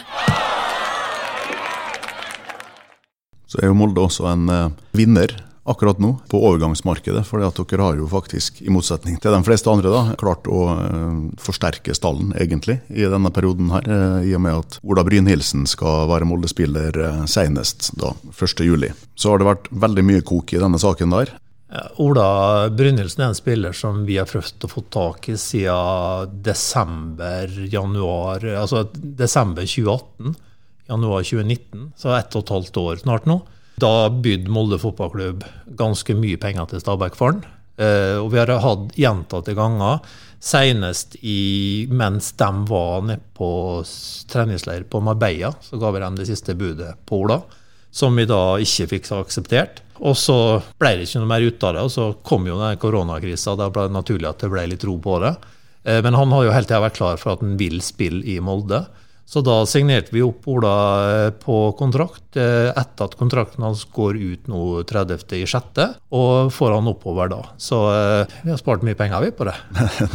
Så 3.47 3.61
er 3.61 3.69
jo 3.69 3.76
Molde 3.79 4.02
også 4.02 4.25
en 4.33 4.49
eh, 4.50 4.73
vinner 4.99 5.31
akkurat 5.71 6.00
nå 6.02 6.17
på 6.33 6.40
overgangsmarkedet. 6.49 7.23
For 7.29 7.38
dere 7.45 7.85
har 7.85 8.00
jo 8.00 8.09
faktisk, 8.11 8.59
i 8.67 8.73
motsetning 8.75 9.21
til 9.23 9.31
de 9.37 9.40
fleste 9.47 9.71
andre, 9.71 9.93
da, 9.95 10.17
klart 10.19 10.50
å 10.50 10.64
eh, 10.73 11.21
forsterke 11.38 11.95
stallen 11.95 12.33
egentlig 12.35 12.81
i 12.90 13.07
denne 13.07 13.31
perioden 13.37 13.71
her. 13.76 13.87
eh, 13.87 14.33
I 14.33 14.35
og 14.40 14.43
med 14.49 14.59
at 14.64 14.81
Ola 14.83 15.07
Brynhildsen 15.07 15.69
skal 15.71 16.09
være 16.11 16.26
Molde-spiller 16.26 16.99
eh, 17.05 17.23
senest 17.31 17.93
da 18.00 18.17
1.7. 18.33 18.90
Så 19.14 19.31
har 19.31 19.38
det 19.38 19.50
vært 19.52 19.71
veldig 19.87 20.07
mye 20.11 20.26
kok 20.26 20.57
i 20.57 20.64
denne 20.64 20.83
saken 20.83 21.14
der. 21.14 21.37
Ja, 21.71 21.85
Ola 22.03 22.69
Brynildsen 22.75 23.23
er 23.23 23.29
en 23.31 23.37
spiller 23.39 23.75
som 23.77 24.03
vi 24.07 24.17
har 24.19 24.27
prøvd 24.27 24.67
å 24.67 24.71
få 24.73 24.83
tak 24.91 25.29
i 25.31 25.37
siden 25.39 26.41
desember, 26.43 27.53
januar 27.71 28.43
Altså 28.59 28.89
desember 28.95 29.69
2018, 29.69 30.35
januar 30.91 31.23
2019, 31.29 31.93
så 31.95 32.17
ett 32.17 32.35
og 32.35 32.43
et 32.43 32.53
halvt 32.57 32.81
år 32.83 32.99
snart 33.05 33.31
nå. 33.31 33.39
Da 33.81 34.11
bydde 34.11 34.50
Molde 34.50 34.81
fotballklubb 34.83 35.47
ganske 35.79 36.19
mye 36.19 36.41
penger 36.43 36.73
til 36.73 36.83
Stabæk 36.83 37.15
for 37.17 37.37
den. 37.37 37.47
Eh, 37.81 38.19
og 38.19 38.33
vi 38.35 38.43
har 38.43 38.50
hatt 38.67 38.91
gjentatte 38.99 39.55
ganger, 39.57 40.03
senest 40.43 41.15
i, 41.23 41.87
mens 41.87 42.33
de 42.41 42.50
var 42.67 43.07
nede 43.07 43.23
på 43.37 43.53
treningsleir 44.33 44.89
på 44.91 45.05
Marbella, 45.07 45.55
så 45.62 45.79
ga 45.79 45.95
vi 45.95 46.03
dem 46.03 46.19
det 46.19 46.27
siste 46.29 46.59
budet 46.59 46.97
på 47.07 47.23
Ola 47.23 47.39
som 47.90 48.16
vi 48.16 48.25
da 48.30 48.56
ikke 48.62 48.88
fikk 48.94 49.09
akseptert. 49.18 49.80
Og 50.00 50.16
så 50.16 50.37
ble 50.80 50.94
det 50.97 51.09
ikke 51.09 51.20
noe 51.20 51.28
mer 51.28 51.44
ut 51.44 51.64
av 51.66 51.75
det, 51.76 51.82
og 51.85 51.90
så 51.92 52.04
kom 52.25 52.47
jo 52.49 52.56
den 52.61 52.78
koronakrisa. 52.80 53.56
Da 53.59 53.68
ble 53.73 53.88
det 53.88 53.97
naturlig 53.99 54.28
at 54.30 54.40
det 54.40 54.49
ble 54.52 54.66
litt 54.70 54.87
ro 54.88 54.94
på 55.02 55.18
det. 55.20 55.35
Eh, 55.85 56.00
Men 56.02 56.14
han 56.16 56.32
har 56.32 56.47
jo 56.47 56.54
hele 56.54 56.64
tida 56.68 56.80
vært 56.80 56.97
klar 56.97 57.20
for 57.20 57.35
at 57.35 57.44
han 57.44 57.59
vil 57.61 57.80
spille 57.85 58.25
i 58.25 58.38
Molde. 58.40 58.87
Så 59.30 59.40
da 59.46 59.60
signerte 59.66 60.10
vi 60.10 60.25
opp 60.26 60.49
Ola 60.50 60.70
eh, 61.26 61.28
på 61.30 61.56
kontrakt 61.78 62.34
eh, 62.34 62.72
etter 62.75 63.06
at 63.06 63.12
kontrakten 63.14 63.62
hans 63.62 63.84
går 63.94 64.16
ut 64.18 64.49
nå 64.50 64.62
30.6., 64.90 65.78
og 66.18 66.50
får 66.50 66.75
han 66.75 66.90
oppover 66.90 67.30
da. 67.30 67.38
Så 67.54 67.78
eh, 67.92 68.34
vi 68.42 68.50
har 68.50 68.58
spart 68.58 68.82
mye 68.82 68.99
penger, 68.99 69.22
vi, 69.22 69.30
på 69.30 69.46
det. 69.46 69.54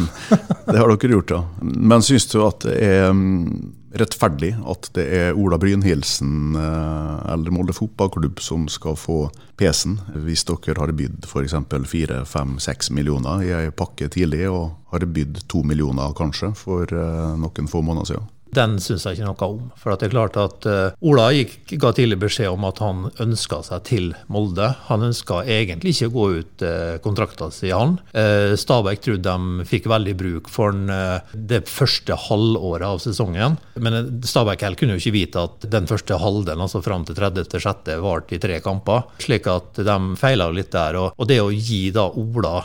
Det 0.65 0.75
har 0.81 0.91
dere 0.91 1.15
gjort, 1.15 1.31
ja. 1.31 1.39
Men 1.61 2.03
syns 2.03 2.27
du 2.27 2.41
at 2.43 2.65
det 2.67 2.75
er 2.83 3.07
mm, 3.15 3.71
rettferdig 4.01 4.51
at 4.67 4.91
det 4.97 5.07
er 5.21 5.39
Ola 5.39 5.61
Brynhildsen 5.61 6.57
eller 6.57 7.53
Molde 7.53 7.75
fotballklubb 7.77 8.41
som 8.43 8.65
skal 8.67 8.97
få 8.99 9.19
PC-en, 9.55 9.99
hvis 10.25 10.43
dere 10.49 10.75
har 10.81 10.91
bydd 10.91 11.23
f.eks. 11.29 11.55
4-5-6 11.71 12.91
millioner 12.97 13.47
i 13.47 13.55
ei 13.61 13.71
pakke 13.71 14.09
tidlig, 14.11 14.49
og 14.51 14.73
har 14.91 15.07
bydd 15.07 15.45
to 15.47 15.63
millioner 15.63 16.17
kanskje 16.17 16.51
for 16.59 16.91
noen 16.91 17.71
få 17.71 17.85
måneder 17.85 18.15
siden? 18.15 18.31
Den 18.55 18.77
syns 18.83 19.05
jeg 19.05 19.17
ikke 19.17 19.27
noe 19.27 19.47
om. 19.49 19.63
For 19.79 19.95
det 19.95 20.07
er 20.07 20.13
klart 20.13 20.37
at 20.39 20.67
eh, 20.69 20.95
Ola 21.05 21.27
gikk, 21.35 21.75
ga 21.81 21.91
tidlig 21.95 22.19
beskjed 22.21 22.51
om 22.51 22.65
at 22.67 22.79
han 22.83 23.07
ønska 23.23 23.61
seg 23.67 23.85
til 23.89 24.11
Molde. 24.31 24.71
Han 24.89 25.05
ønska 25.09 25.41
egentlig 25.43 25.95
ikke 25.95 26.09
å 26.11 26.15
gå 26.15 26.27
ut 26.39 26.65
uh, 26.65 26.95
kontrakta 27.03 27.49
si, 27.53 27.71
han. 27.73 27.97
Uh, 28.15 28.55
Stabæk 28.59 29.03
trodde 29.05 29.35
de 29.35 29.67
fikk 29.67 29.89
veldig 29.91 30.15
bruk 30.19 30.49
for 30.51 30.75
eh, 30.75 31.33
det 31.33 31.63
første 31.69 32.15
halvåret 32.27 32.87
av 32.87 33.01
sesongen. 33.03 33.57
Men 33.81 34.21
Stabæk 34.25 34.65
helt 34.65 34.79
kunne 34.79 34.95
jo 34.95 35.03
ikke 35.03 35.15
vite 35.15 35.45
at 35.47 35.67
den 35.71 35.89
første 35.89 36.19
halvdelen, 36.21 36.63
altså 36.65 36.83
fram 36.85 37.05
til 37.07 37.17
30.6., 37.17 37.91
varte 38.03 38.37
i 38.37 38.41
tre 38.41 38.59
kamper. 38.63 39.05
Slik 39.23 39.49
at 39.51 39.81
de 39.85 39.97
feila 40.19 40.49
litt 40.53 40.71
der. 40.75 40.99
Og, 41.01 41.25
det 41.27 41.41
å 41.41 41.51
gi 41.51 41.89
da 41.95 42.07
Ola 42.07 42.55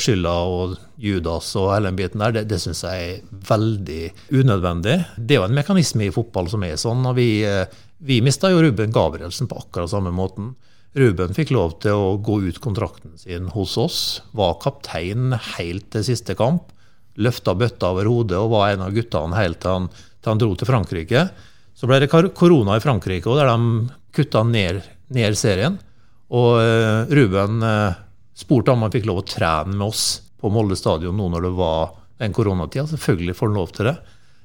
skylda 0.00 0.34
og 0.48 0.76
Judas 1.02 1.50
og 1.58 1.72
hele 1.72 1.90
den 1.90 1.98
biten 1.98 2.22
der, 2.22 2.34
det, 2.36 2.44
det 2.50 2.60
syns 2.62 2.84
jeg 2.86 3.06
er 3.08 3.40
veldig 3.48 4.02
unødvendig. 4.30 4.96
Det 5.32 5.38
er 5.38 5.46
jo 5.46 5.48
en 5.48 5.56
mekanisme 5.56 6.04
i 6.04 6.12
fotball 6.12 6.50
som 6.52 6.60
er 6.66 6.74
sånn. 6.76 7.06
og 7.08 7.14
Vi, 7.16 7.40
eh, 7.40 7.64
vi 8.04 8.18
mista 8.20 8.50
jo 8.52 8.58
Ruben 8.60 8.92
Gabrielsen 8.92 9.48
på 9.48 9.56
akkurat 9.56 9.88
samme 9.88 10.12
måten. 10.12 10.50
Ruben 10.92 11.32
fikk 11.32 11.54
lov 11.56 11.80
til 11.80 11.96
å 11.96 12.20
gå 12.20 12.34
ut 12.50 12.60
kontrakten 12.60 13.16
sin 13.16 13.48
hos 13.48 13.78
oss, 13.80 14.20
var 14.36 14.60
kaptein 14.60 15.32
helt 15.56 15.88
til 15.90 16.04
siste 16.04 16.36
kamp. 16.36 16.68
Løfta 17.16 17.56
bøtta 17.56 17.94
over 17.94 18.04
hodet 18.04 18.36
og 18.36 18.50
var 18.50 18.74
en 18.74 18.84
av 18.84 18.92
guttene 18.92 19.40
helt 19.40 19.62
til 19.64 19.70
han, 19.70 19.88
til 20.20 20.34
han 20.34 20.44
dro 20.44 20.52
til 20.54 20.68
Frankrike. 20.68 21.30
Så 21.72 21.88
ble 21.88 22.02
det 22.04 22.12
korona 22.12 22.76
i 22.76 22.84
Frankrike, 22.84 23.24
og 23.24 23.40
der 23.40 23.48
de 23.48 23.88
kutta 24.12 24.44
ned, 24.44 24.84
ned 25.08 25.32
serien. 25.32 25.80
Og 26.28 26.60
eh, 26.60 27.08
Ruben 27.08 27.62
eh, 27.64 28.00
spurte 28.36 28.76
om 28.76 28.84
han 28.84 28.92
fikk 28.92 29.08
lov 29.08 29.24
å 29.24 29.28
trene 29.32 29.72
med 29.72 29.88
oss 29.88 30.20
på 30.36 30.52
Molde 30.52 30.76
stadion 30.76 31.16
nå 31.16 31.32
når 31.32 31.48
det 31.48 31.56
var 31.56 31.94
den 32.20 32.36
koronatida. 32.36 32.84
Selvfølgelig 32.84 33.40
får 33.40 33.48
han 33.48 33.62
lov 33.64 33.72
til 33.72 33.94
det. 33.94 34.00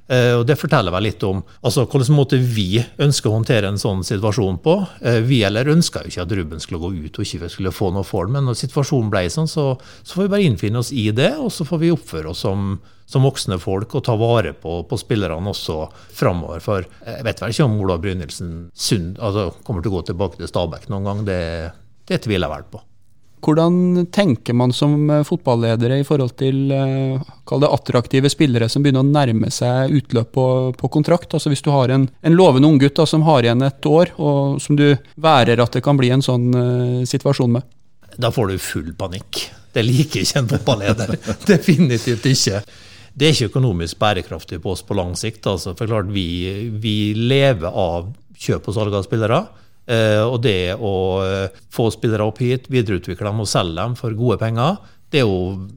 Eh, 0.08 0.32
og 0.38 0.46
Det 0.48 0.56
forteller 0.56 0.94
vel 0.94 1.04
litt 1.04 1.24
om 1.26 1.42
altså, 1.60 1.84
hvilken 1.84 2.16
måte 2.16 2.38
vi 2.40 2.80
ønsker 2.80 3.28
å 3.28 3.36
håndtere 3.36 3.68
en 3.68 3.80
sånn 3.80 4.00
situasjon 4.06 4.60
på. 4.64 4.76
Eh, 5.04 5.20
vi 5.26 5.42
eller 5.44 5.68
ønska 5.68 6.04
jo 6.04 6.12
ikke 6.12 6.24
at 6.24 6.36
Ruben 6.38 6.62
skulle 6.64 6.80
gå 6.80 6.92
ut 6.96 7.18
og 7.18 7.26
ikke 7.26 7.50
skulle 7.52 7.74
få 7.74 7.90
noe 7.92 8.06
for 8.08 8.24
den 8.28 8.38
men 8.38 8.48
når 8.48 8.58
situasjonen 8.62 9.12
ble 9.12 9.26
sånn, 9.32 9.50
så, 9.50 9.74
så 10.02 10.16
får 10.16 10.26
vi 10.26 10.32
bare 10.36 10.46
innfinne 10.48 10.80
oss 10.80 10.92
i 10.96 11.10
det, 11.12 11.34
og 11.36 11.52
så 11.52 11.66
får 11.68 11.82
vi 11.82 11.92
oppføre 11.92 12.32
oss 12.32 12.44
som, 12.46 12.78
som 13.08 13.24
voksne 13.26 13.60
folk 13.60 13.98
og 13.98 14.04
ta 14.08 14.16
vare 14.20 14.54
på, 14.56 14.80
på 14.88 15.00
spillerne 15.00 15.52
også 15.52 15.80
framover. 16.16 16.64
For 16.64 16.88
jeg 17.04 17.24
vet 17.28 17.44
vel 17.44 17.54
ikke 17.54 17.68
om 17.68 17.80
Ola 17.84 17.98
Brynildsen 18.00 18.52
altså, 19.18 19.50
kommer 19.66 19.84
til 19.84 19.92
å 19.92 19.98
gå 19.98 20.06
tilbake 20.08 20.40
til 20.40 20.50
Stabæk 20.50 20.88
noen 20.92 21.10
gang. 21.10 21.24
Det, 21.28 21.42
det 22.08 22.22
tviler 22.24 22.48
jeg 22.48 22.56
vel 22.56 22.70
på. 22.72 22.84
Hvordan 23.44 24.06
tenker 24.14 24.56
man 24.56 24.72
som 24.74 25.10
eh, 25.10 25.24
fotballedere 25.26 26.00
i 26.00 26.06
forhold 26.06 26.34
til 26.40 26.72
eh, 26.74 27.28
det 27.48 27.70
attraktive 27.70 28.30
spillere 28.32 28.68
som 28.68 28.84
begynner 28.84 29.04
å 29.04 29.08
nærme 29.08 29.50
seg 29.54 29.94
utløp 29.94 30.32
på, 30.34 30.46
på 30.78 30.90
kontrakt? 30.92 31.34
Altså 31.34 31.52
Hvis 31.52 31.64
du 31.64 31.70
har 31.74 31.92
en, 31.94 32.08
en 32.08 32.36
lovende 32.36 32.68
unggutt 32.68 33.00
som 33.08 33.26
har 33.28 33.46
igjen 33.46 33.64
et 33.66 33.88
år, 33.88 34.12
og 34.18 34.58
som 34.62 34.78
du 34.78 34.90
værer 35.16 35.62
at 35.62 35.76
det 35.76 35.84
kan 35.86 35.98
bli 35.98 36.10
en 36.14 36.24
sånn 36.24 36.48
uh, 36.54 37.06
situasjon 37.08 37.54
med? 37.58 37.66
Da 38.18 38.32
får 38.34 38.50
du 38.50 38.58
full 38.62 38.92
panikk. 38.98 39.44
Det 39.72 39.84
liker 39.86 40.24
ikke 40.24 40.42
en 40.42 40.50
fotballeder. 40.50 41.14
Definitivt 41.52 42.26
ikke. 42.26 42.62
Det 43.18 43.26
er 43.26 43.34
ikke 43.34 43.50
økonomisk 43.52 43.98
bærekraftig 44.00 44.60
på 44.62 44.72
oss 44.74 44.82
på 44.86 44.96
lang 44.98 45.14
sikt. 45.18 45.46
Altså. 45.46 45.74
For 45.78 45.90
klart, 45.90 46.10
vi, 46.14 46.26
vi 46.82 46.96
lever 47.14 47.70
av 47.70 48.10
kjøp 48.38 48.68
og 48.70 48.76
salg 48.76 48.98
av 48.98 49.06
spillere. 49.06 49.42
Eh, 49.88 50.20
og 50.20 50.42
det 50.44 50.76
å 50.76 50.94
eh, 51.24 51.60
få 51.72 51.88
spillere 51.94 52.26
opp 52.28 52.42
hit, 52.44 52.68
videreutvikle 52.72 53.30
dem 53.30 53.44
og 53.44 53.48
selge 53.48 53.80
dem 53.80 53.94
for 53.96 54.16
gode 54.16 54.36
penger, 54.42 54.76
det 55.08 55.22
er 55.22 55.28
jo 55.28 55.68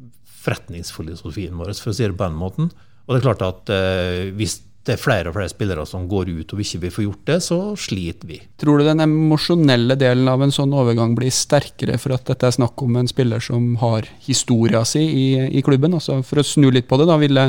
forretningsfilosofien 0.42 1.56
vår, 1.56 1.72
for 1.80 1.94
å 1.94 1.96
si 1.96 2.04
det 2.04 2.18
på 2.18 2.28
den 2.28 2.40
måten. 2.40 2.68
Og 3.06 3.14
det 3.14 3.22
er 3.22 3.28
klart 3.30 3.46
at 3.48 3.72
eh, 3.72 4.28
hvis 4.36 4.60
det 4.82 4.96
er 4.96 5.02
flere 5.02 5.30
og 5.30 5.36
flere 5.36 5.52
spillere 5.52 5.84
som 5.86 6.08
går 6.10 6.32
ut 6.34 6.54
og 6.56 6.62
ikke 6.64 6.80
vil 6.82 6.94
få 6.94 7.04
gjort 7.06 7.28
det, 7.30 7.38
så 7.46 7.58
sliter 7.78 8.30
vi. 8.32 8.40
Tror 8.60 8.82
du 8.82 8.88
den 8.88 9.04
emosjonelle 9.04 9.98
delen 10.00 10.30
av 10.32 10.42
en 10.42 10.54
sånn 10.54 10.74
overgang 10.74 11.14
blir 11.18 11.34
sterkere 11.34 12.00
for 12.02 12.16
at 12.16 12.26
dette 12.32 12.50
er 12.50 12.56
snakk 12.56 12.82
om 12.82 12.98
en 12.98 13.10
spiller 13.10 13.44
som 13.46 13.76
har 13.84 14.10
historia 14.26 14.82
si 14.90 15.04
i, 15.06 15.28
i 15.54 15.62
klubben? 15.66 15.94
Altså 16.00 16.18
For 16.26 16.42
å 16.42 16.48
snu 16.48 16.72
litt 16.74 16.90
på 16.90 16.98
det, 16.98 17.08
da, 17.12 17.20
ville, 17.22 17.46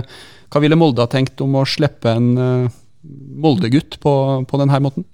hva 0.53 0.63
ville 0.63 0.79
Molde 0.79 1.07
ha 1.07 1.09
tenkt 1.11 1.41
om 1.41 1.57
å 1.57 1.65
slippe 1.69 2.13
en 2.13 2.29
uh, 2.37 2.79
Molde-gutt 3.03 3.97
på, 4.05 4.15
på 4.45 4.61
denne 4.61 4.85
måten? 4.85 5.09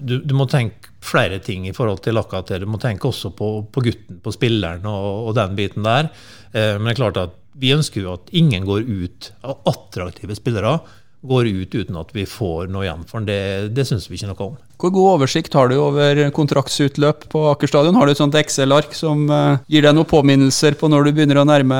Du, 0.00 0.18
du 0.24 0.34
må 0.36 0.46
tenke 0.50 0.92
flere 1.04 1.38
ting 1.44 1.68
i 1.68 1.74
forhold 1.76 2.02
til 2.04 2.18
akkurat 2.20 2.50
det. 2.50 2.62
Du 2.64 2.70
må 2.70 2.80
tenke 2.82 3.08
også 3.10 3.32
på, 3.36 3.50
på 3.72 3.84
gutten, 3.84 4.20
på 4.24 4.32
spilleren 4.34 4.86
og, 4.88 5.30
og 5.30 5.38
den 5.38 5.56
biten 5.58 5.86
der. 5.86 6.10
Eh, 6.52 6.74
men 6.78 6.88
det 6.88 6.94
er 6.94 7.02
klart 7.02 7.20
at 7.20 7.40
vi 7.60 7.74
ønsker 7.74 8.02
jo 8.02 8.16
at 8.16 8.32
ingen 8.34 8.66
går 8.66 8.88
ut 8.88 9.30
av 9.46 9.60
attraktive 9.70 10.36
spillere 10.38 10.78
går 11.24 11.48
ut 11.48 11.74
uten 11.74 11.96
at 11.96 12.12
vi 12.14 12.26
får 12.28 12.68
noe 12.72 12.84
igjen 12.84 13.04
for 13.08 13.22
den. 13.22 13.28
Det, 13.30 13.74
det 13.76 13.86
syns 13.88 14.08
vi 14.10 14.18
ikke 14.18 14.30
noe 14.30 14.48
om. 14.50 14.58
Hvor 14.80 14.92
god 14.92 15.10
oversikt 15.14 15.54
har 15.56 15.70
du 15.70 15.78
over 15.80 16.18
kontraktsutløp 16.34 17.28
på 17.32 17.44
Aker 17.52 17.70
stadion? 17.70 17.96
Har 17.96 18.06
du 18.06 18.12
et 18.12 18.20
sånt 18.20 18.36
Excel-ark 18.36 18.92
som 18.96 19.24
uh, 19.30 19.56
gir 19.70 19.86
deg 19.86 19.94
noen 19.96 20.08
påminnelser 20.10 20.76
på 20.76 20.90
når, 20.90 21.08
du 21.08 21.16
begynner 21.16 21.40
å 21.40 21.46
nærme, 21.48 21.78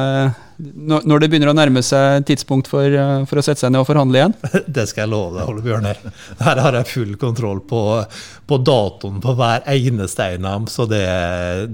når, 0.56 1.20
det 1.20 1.28
begynner 1.32 1.50
å 1.52 1.56
nærme 1.58 1.82
seg 1.84 2.24
tidspunkt 2.30 2.70
for, 2.70 2.86
uh, 2.88 3.26
for 3.28 3.40
å 3.40 3.44
sette 3.44 3.64
seg 3.64 3.74
ned 3.74 3.82
og 3.82 3.88
forhandle 3.90 4.22
igjen? 4.22 4.36
Det 4.78 4.86
skal 4.88 5.04
jeg 5.04 5.12
love 5.12 5.36
deg, 5.36 5.50
Ole 5.50 5.64
Bjørner. 5.66 6.00
Her 6.46 6.62
har 6.64 6.78
jeg 6.80 6.92
full 6.94 7.16
kontroll 7.20 7.60
på, 7.68 7.82
på 8.48 8.60
datoen 8.64 9.18
på 9.24 9.34
hver 9.36 9.66
eneste 9.74 10.30
en 10.36 10.48
av 10.48 10.62
dem, 10.62 10.70
så 10.72 10.88
det, 10.88 11.04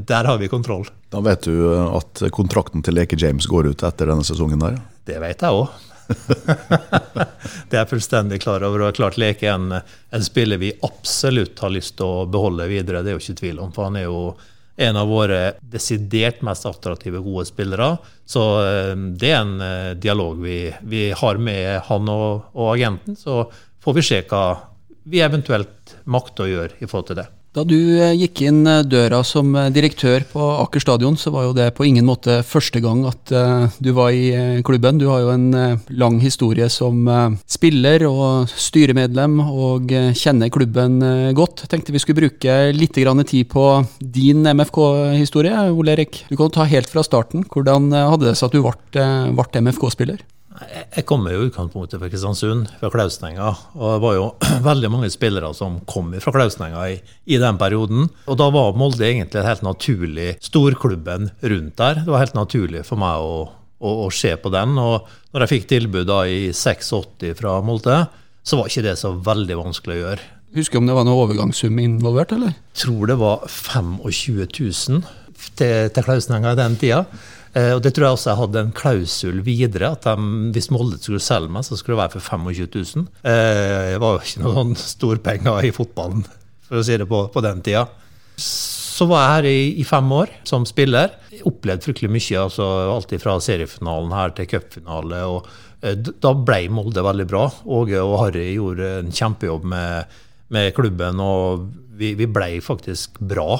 der 0.09 0.27
har 0.27 0.41
vi 0.41 0.51
kontroll. 0.51 0.89
Da 1.11 1.23
vet 1.23 1.47
du 1.47 1.55
at 1.77 2.25
kontrakten 2.35 2.83
til 2.87 2.97
Leke 2.97 3.19
James 3.21 3.47
går 3.51 3.71
ut 3.71 3.87
etter 3.87 4.11
denne 4.11 4.27
sesongen 4.27 4.63
der? 4.63 4.83
Det 5.07 5.21
vet 5.23 5.43
jeg 5.43 5.63
òg. 5.63 5.90
det 7.71 7.77
er 7.77 7.83
jeg 7.83 7.91
fullstendig 7.91 8.41
klar 8.43 8.65
over. 8.67 8.87
og 8.87 8.97
klart 8.99 9.19
Leke 9.21 9.49
er 9.49 9.57
en, 9.57 9.75
en, 9.81 10.25
spiller 10.25 10.61
vi 10.61 10.73
absolutt 10.87 11.59
har 11.63 11.73
lyst 11.75 11.97
til 11.99 12.07
å 12.07 12.27
beholde 12.31 12.69
videre. 12.71 13.03
Det 13.05 13.13
er 13.13 13.19
jo 13.19 13.25
ikke 13.25 13.41
tvil 13.43 13.61
om. 13.63 13.73
for 13.75 13.89
Han 13.89 14.01
er 14.01 14.09
jo 14.09 14.23
en 14.81 14.97
av 14.97 15.11
våre 15.11 15.41
desidert 15.61 16.41
mest 16.47 16.67
attraktive, 16.69 17.21
gode 17.25 17.47
spillere. 17.49 17.93
Så 18.25 18.45
eh, 18.65 18.95
det 19.21 19.33
er 19.33 19.43
en 19.43 19.57
eh, 19.65 19.91
dialog 20.01 20.41
vi, 20.41 20.63
vi 20.83 21.11
har 21.17 21.41
med 21.43 21.83
han 21.91 22.09
og, 22.13 22.51
og 22.55 22.73
agenten. 22.75 23.19
Så 23.19 23.45
får 23.85 23.99
vi 23.99 24.07
se 24.07 24.23
hva 24.31 24.45
vi 25.11 25.23
eventuelt 25.25 25.97
makter 26.05 26.47
å 26.47 26.51
gjøre 26.51 26.81
i 26.81 26.89
forhold 26.89 27.11
til 27.11 27.23
det. 27.23 27.29
Da 27.51 27.65
du 27.67 27.75
eh, 27.99 28.13
gikk 28.15 28.45
inn 28.47 28.61
eh, 28.71 28.85
døra 28.87 29.25
som 29.27 29.49
eh, 29.59 29.73
direktør 29.75 30.23
på 30.31 30.51
Aker 30.63 30.85
stadion, 30.85 31.17
så 31.19 31.33
var 31.35 31.49
jo 31.49 31.57
det 31.57 31.67
på 31.75 31.83
ingen 31.89 32.07
måte 32.07 32.37
første 32.47 32.79
gang 32.83 33.03
at 33.11 33.33
du 33.83 33.91
var 33.97 34.15
i 34.15 34.63
klubben. 34.67 35.01
Du 35.01 35.09
har 35.11 35.25
jo 35.25 35.33
en 35.33 35.51
lang 35.91 36.19
historie 36.23 36.69
som 36.71 37.07
spiller 37.51 38.05
og 38.07 38.51
styremedlem, 38.51 39.39
og 39.43 39.91
kjenner 40.19 40.51
klubben 40.53 40.99
godt. 41.37 41.65
Tenkte 41.71 41.95
vi 41.95 42.03
skulle 42.03 42.21
bruke 42.23 42.57
litt 42.75 42.95
tid 42.95 43.47
på 43.51 43.67
din 44.01 44.47
MFK-historie, 44.47 45.71
Ole 45.71 45.95
Erik. 45.97 46.25
Du 46.31 46.37
kan 46.39 46.53
ta 46.55 46.67
helt 46.71 46.91
fra 46.91 47.05
starten. 47.07 47.47
Hvordan 47.47 47.91
hadde 47.95 48.31
det 48.31 48.37
seg 48.39 48.51
at 48.51 48.59
du 48.59 48.63
ble 48.67 49.65
MFK-spiller? 49.65 50.23
Jeg 50.69 51.07
kommer 51.09 51.33
jo 51.33 51.45
i 51.45 51.49
utgangspunktet 51.49 52.01
fra 52.01 52.09
Kristiansund, 52.11 52.69
fra 52.81 52.91
Klausnenga. 52.93 53.53
Og 53.79 53.87
det 53.95 54.01
var 54.05 54.17
jo 54.17 54.27
veldig 54.71 54.91
mange 54.93 55.11
spillere 55.13 55.53
som 55.57 55.79
kom 55.89 56.13
fra 56.21 56.35
Klausnenga 56.35 56.83
i, 56.93 56.99
i, 57.27 57.39
den 57.41 57.61
perioden. 57.61 58.11
Og 58.27 58.41
da 58.41 58.51
var 58.53 58.77
Molde 58.79 59.07
egentlig 59.09 59.47
helt 59.47 59.65
naturlig 59.67 60.35
storklubben 60.45 61.31
rundt 61.41 61.77
der. 61.81 62.03
Det 62.05 62.13
var 62.13 62.25
helt 62.25 62.39
naturlig 62.39 62.85
for 62.89 63.01
meg 63.01 63.25
å, 63.25 63.41
å, 63.81 63.95
å 64.07 64.11
se 64.15 64.35
på 64.41 64.53
den. 64.53 64.77
Og 64.81 65.09
når 65.33 65.47
jeg 65.47 65.55
fikk 65.55 65.71
tilbud 65.73 66.11
da 66.11 66.25
i 66.29 66.51
86 66.53 67.33
fra 67.41 67.57
Molde, 67.65 68.03
så 68.43 68.61
var 68.61 68.71
ikke 68.71 68.87
det 68.89 68.99
så 69.01 69.15
veldig 69.17 69.59
vanskelig 69.61 69.97
å 69.97 70.05
gjøre. 70.05 70.29
Husker 70.57 70.77
du 70.77 70.83
om 70.83 70.89
det 70.89 70.95
var 70.97 71.05
noe 71.07 71.27
overgangssum 71.29 71.77
involvert, 71.79 72.33
eller? 72.35 72.57
Jeg 72.73 72.83
tror 72.83 73.11
det 73.13 73.21
var 73.21 73.45
25 73.47 74.01
000 74.03 75.05
til, 75.55 75.93
til 75.95 76.07
Klausnenga 76.07 76.57
i 76.57 76.59
den 76.59 76.75
tida. 76.81 77.05
Eh, 77.59 77.73
og 77.75 77.83
Det 77.83 77.93
tror 77.95 78.07
jeg 78.07 78.17
også 78.17 78.31
jeg 78.31 78.41
hadde 78.41 78.61
en 78.63 78.75
klausul 78.77 79.41
videre, 79.47 79.93
at 79.97 80.07
de, 80.07 80.29
hvis 80.55 80.71
Molde 80.71 81.01
skulle 81.03 81.23
selge 81.23 81.51
meg, 81.53 81.67
så 81.67 81.79
skulle 81.79 81.97
det 81.97 82.05
være 82.05 82.15
for 82.19 82.27
25 82.39 82.69
000. 83.01 83.09
Eh, 83.27 83.87
det 83.95 84.03
var 84.03 84.17
jo 84.17 84.23
ikke 84.27 84.45
noen 84.45 84.77
storpenger 84.79 85.67
i 85.67 85.73
fotballen, 85.75 86.23
for 86.69 86.81
å 86.81 86.85
si 86.87 86.99
det 87.01 87.09
på, 87.11 87.25
på 87.35 87.43
den 87.47 87.65
tida. 87.67 87.89
Så 88.41 89.09
var 89.11 89.25
jeg 89.25 89.33
her 89.35 89.49
i, 89.51 89.59
i, 89.81 89.89
fem 89.89 90.07
år 90.15 90.31
som 90.49 90.65
spiller. 90.69 91.17
Opplevde 91.49 91.89
fryktelig 91.89 92.13
mye. 92.13 92.45
altså 92.45 92.67
Alt 92.95 93.13
fra 93.23 93.39
seriefinalen 93.43 94.15
her 94.15 94.33
til 94.37 94.49
cupfinale. 94.49 95.21
eh, 95.83 95.97
Da 95.97 96.35
ble 96.37 96.63
Molde 96.73 97.03
veldig 97.05 97.27
bra. 97.29 97.47
Åge 97.65 98.01
og 98.05 98.19
Harry 98.23 98.53
gjorde 98.55 98.91
en 99.01 99.11
kjempejobb 99.11 99.65
med, 99.73 100.19
med 100.53 100.75
klubben. 100.77 101.21
og 101.21 101.71
vi, 102.01 102.15
vi 102.17 102.25
ble 102.33 102.63
faktisk 102.65 103.19
bra, 103.21 103.59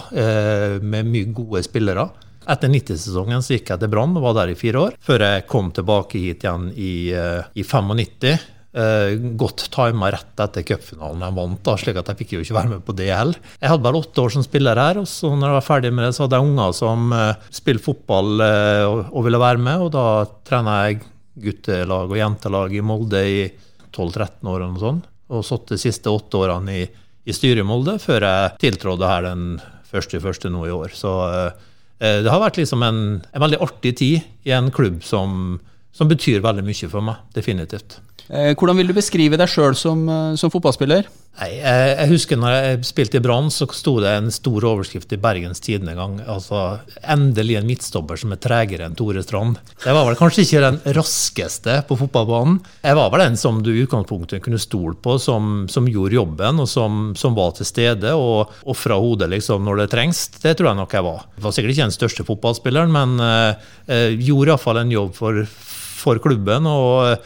med 0.81 1.09
mye 1.13 1.27
gode 1.37 1.61
spillere. 1.67 2.07
Etter 2.49 2.73
90-sesongen 2.73 3.43
så 3.45 3.57
gikk 3.57 3.73
jeg 3.73 3.83
til 3.83 3.91
Brann 3.93 4.17
og 4.17 4.25
var 4.25 4.39
der 4.41 4.55
i 4.55 4.59
fire 4.59 4.87
år, 4.87 4.97
før 5.05 5.27
jeg 5.27 5.45
kom 5.51 5.69
tilbake 5.77 6.23
hit 6.23 6.47
igjen 6.47 6.71
i, 6.73 7.13
uh, 7.13 7.45
i 7.53 7.65
95. 7.67 8.47
Uh, 8.71 9.17
godt 9.35 9.65
tima 9.75 10.13
rett 10.15 10.41
etter 10.41 10.63
cupfinalen 10.63 11.25
jeg 11.27 11.35
vant, 11.35 11.61
da, 11.67 11.73
slik 11.75 11.97
at 11.99 12.13
jeg 12.13 12.21
fikk 12.21 12.35
jo 12.37 12.43
ikke 12.45 12.57
være 12.57 12.73
med 12.77 12.85
på 12.87 12.95
det 12.97 13.09
heller. 13.11 13.41
Jeg 13.59 13.73
hadde 13.73 13.85
bare 13.85 14.01
åtte 14.01 14.23
år 14.25 14.35
som 14.37 14.47
spiller 14.47 14.79
her, 14.79 15.01
og 15.03 15.09
så 15.11 15.33
når 15.35 15.49
jeg 15.49 15.59
var 15.59 15.67
ferdig 15.67 15.91
med 15.97 16.07
det, 16.07 16.13
så 16.17 16.25
hadde 16.25 16.39
jeg 16.39 16.49
unger 16.49 16.77
som 16.79 17.11
uh, 17.13 17.49
spilte 17.61 17.87
fotball 17.89 18.45
uh, 18.45 18.85
og, 19.11 19.21
ville 19.27 19.43
være 19.43 19.65
med, 19.67 19.87
og 19.87 19.93
da 19.97 20.07
trener 20.47 20.87
jeg 20.87 21.03
guttelag 21.41 22.15
og 22.15 22.21
jentelag 22.21 22.77
i 22.77 22.85
Molde 22.85 23.25
i 23.27 23.43
12-13 23.91 24.53
år 24.55 24.65
og 24.65 24.71
noe 24.71 24.85
sånt. 24.85 25.11
Og 25.31 25.45
satt 25.47 25.75
de 25.75 25.79
siste 25.79 26.11
åtte 26.11 26.39
årene 26.39 26.79
i, 26.79 26.87
i 27.27 27.35
styret 27.35 27.63
i 27.63 27.67
Molde, 27.67 27.99
før 28.03 28.27
jeg 28.27 28.55
tiltrådte 28.63 29.11
her 29.11 29.29
den 29.29 29.45
første, 29.91 30.23
første 30.23 30.51
nå 30.51 30.65
i 30.67 30.75
år. 30.75 30.95
Så 30.95 31.13
Eh, 31.27 31.67
det 32.01 32.33
har 32.33 32.41
vært 32.41 32.57
liksom 32.61 32.85
en, 32.87 33.01
en, 33.21 33.43
veldig 33.43 33.61
artig 33.61 33.93
tid 34.01 34.49
i 34.49 34.55
en 34.57 34.71
klubb 34.73 35.03
som, 35.05 35.59
som 35.93 36.09
betyr 36.09 36.41
veldig 36.45 36.65
mye 36.65 36.89
for 36.89 37.05
meg. 37.05 37.21
Definitivt. 37.37 37.99
Eh, 38.31 38.53
hvordan 38.55 38.79
vil 38.79 38.87
du 38.87 38.95
beskrive 38.95 39.39
deg 39.41 39.51
sjøl 39.51 39.75
som, 39.75 40.05
eh, 40.07 40.37
som, 40.39 40.53
fotballspiller? 40.55 41.09
Nei, 41.41 41.49
jeg, 41.57 42.07
husker 42.11 42.39
når 42.39 42.53
jeg 42.53 42.79
spilte 42.87 43.19
i 43.19 43.23
Brann, 43.23 43.49
så 43.51 43.67
sto 43.75 43.95
det 44.03 44.11
en 44.13 44.29
stor 44.35 44.67
overskrift 44.67 45.11
i 45.15 45.19
Bergens 45.19 45.63
Tidende 45.63 45.95
en 45.95 45.99
gang. 45.99 46.15
Altså 46.29 46.81
'Endelig 47.03 47.57
en 47.59 47.67
midtstopper 47.67 48.19
som 48.19 48.33
er 48.33 48.41
tregere 48.43 48.85
enn 48.87 48.95
Tore 48.95 49.23
Strand'. 49.23 49.57
Jeg 49.85 49.95
var 49.95 50.07
vel 50.07 50.19
kanskje 50.19 50.45
ikke 50.45 50.63
den 50.63 50.79
raskeste 50.95 51.81
på 51.89 51.97
fotballbanen. 51.97 52.61
Jeg 52.85 52.99
var 52.99 53.11
vel 53.11 53.25
den 53.25 53.37
som 53.37 53.63
du 53.63 53.73
i 53.73 53.83
utgangspunktet 53.87 54.43
kunne 54.43 54.59
stole 54.59 54.95
på, 54.95 55.19
som, 55.19 55.67
som, 55.69 55.87
gjorde 55.87 56.19
jobben, 56.19 56.61
og 56.61 56.69
som, 56.69 57.15
som 57.17 57.35
var 57.35 57.53
til 57.53 57.67
stede 57.67 58.15
og 58.15 58.51
ofra 58.67 58.95
hodet 59.01 59.31
liksom 59.31 59.65
når 59.65 59.77
det 59.87 59.91
trengs. 59.91 60.29
Det 60.43 60.57
tror 60.59 60.71
jeg 60.71 60.77
nok 60.83 60.93
jeg 60.93 61.03
var. 61.03 61.27
Jeg 61.35 61.43
var 61.43 61.53
sikkert 61.53 61.71
ikke 61.71 61.89
den 61.89 61.99
største 61.99 62.25
fotballspilleren, 62.27 62.93
men 62.93 63.19
uh, 63.19 64.15
gjorde 64.19 64.51
iallfall 64.51 64.83
en 64.83 64.93
jobb 64.93 65.15
for, 65.15 65.47
for 65.47 66.19
klubben. 66.19 66.67
og 66.67 67.19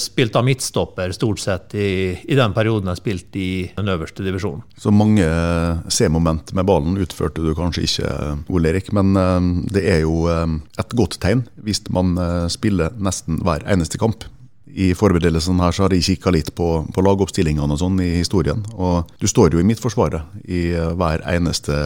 spilt 0.00 0.36
av 0.36 0.44
midtstopper 0.46 1.12
stort 1.12 1.40
sett 1.42 1.74
i, 1.76 1.88
i, 2.24 2.36
den 2.38 2.54
perioden 2.56 2.88
jeg 2.92 3.00
spilte 3.00 3.40
i 3.40 3.50
den 3.76 3.90
øverste 3.92 4.24
divisjonen. 4.24 4.62
Så 4.80 4.92
mange 4.94 5.24
eh, 5.26 5.90
C-moment 5.92 6.54
med 6.56 6.68
ballen 6.68 6.96
utførte 7.02 7.44
du 7.44 7.52
kanskje 7.56 7.84
ikke, 7.86 8.12
Ole 8.52 8.72
Erik, 8.72 8.92
men 8.96 9.12
eh, 9.20 9.50
det 9.76 9.84
er 9.96 10.00
jo 10.04 10.24
et 10.30 10.96
godt 10.96 11.18
tegn 11.22 11.44
hvis 11.66 11.82
man 11.92 12.16
spiller 12.52 12.94
nesten 12.96 13.40
hver 13.44 13.64
eneste 13.68 14.00
kamp. 14.00 14.24
I 14.76 14.90
forberedelsen 14.98 15.60
her 15.62 15.72
så 15.72 15.86
har 15.86 15.94
jeg 15.94 16.04
kikka 16.04 16.32
litt 16.34 16.50
på, 16.56 16.68
på 16.92 17.04
lagoppstillingene 17.04 17.76
og 17.76 17.80
sånn 17.80 18.00
i 18.04 18.10
historien. 18.18 18.60
Og 18.76 19.08
du 19.22 19.24
står 19.30 19.56
jo 19.56 19.62
i 19.62 19.66
midtforsvaret 19.66 20.48
i 20.52 20.68
hver 20.98 21.24
eneste, 21.32 21.76